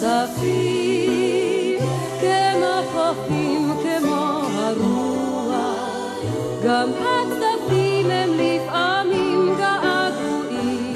[0.00, 1.78] והצפים
[2.20, 5.90] כמו חופים כמו הרוח,
[6.64, 10.94] גם הצדפים הם לפעמים געגועים.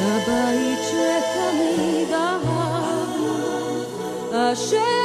[0.00, 3.34] לבית שתמיד אהבנו,
[4.32, 4.99] אשר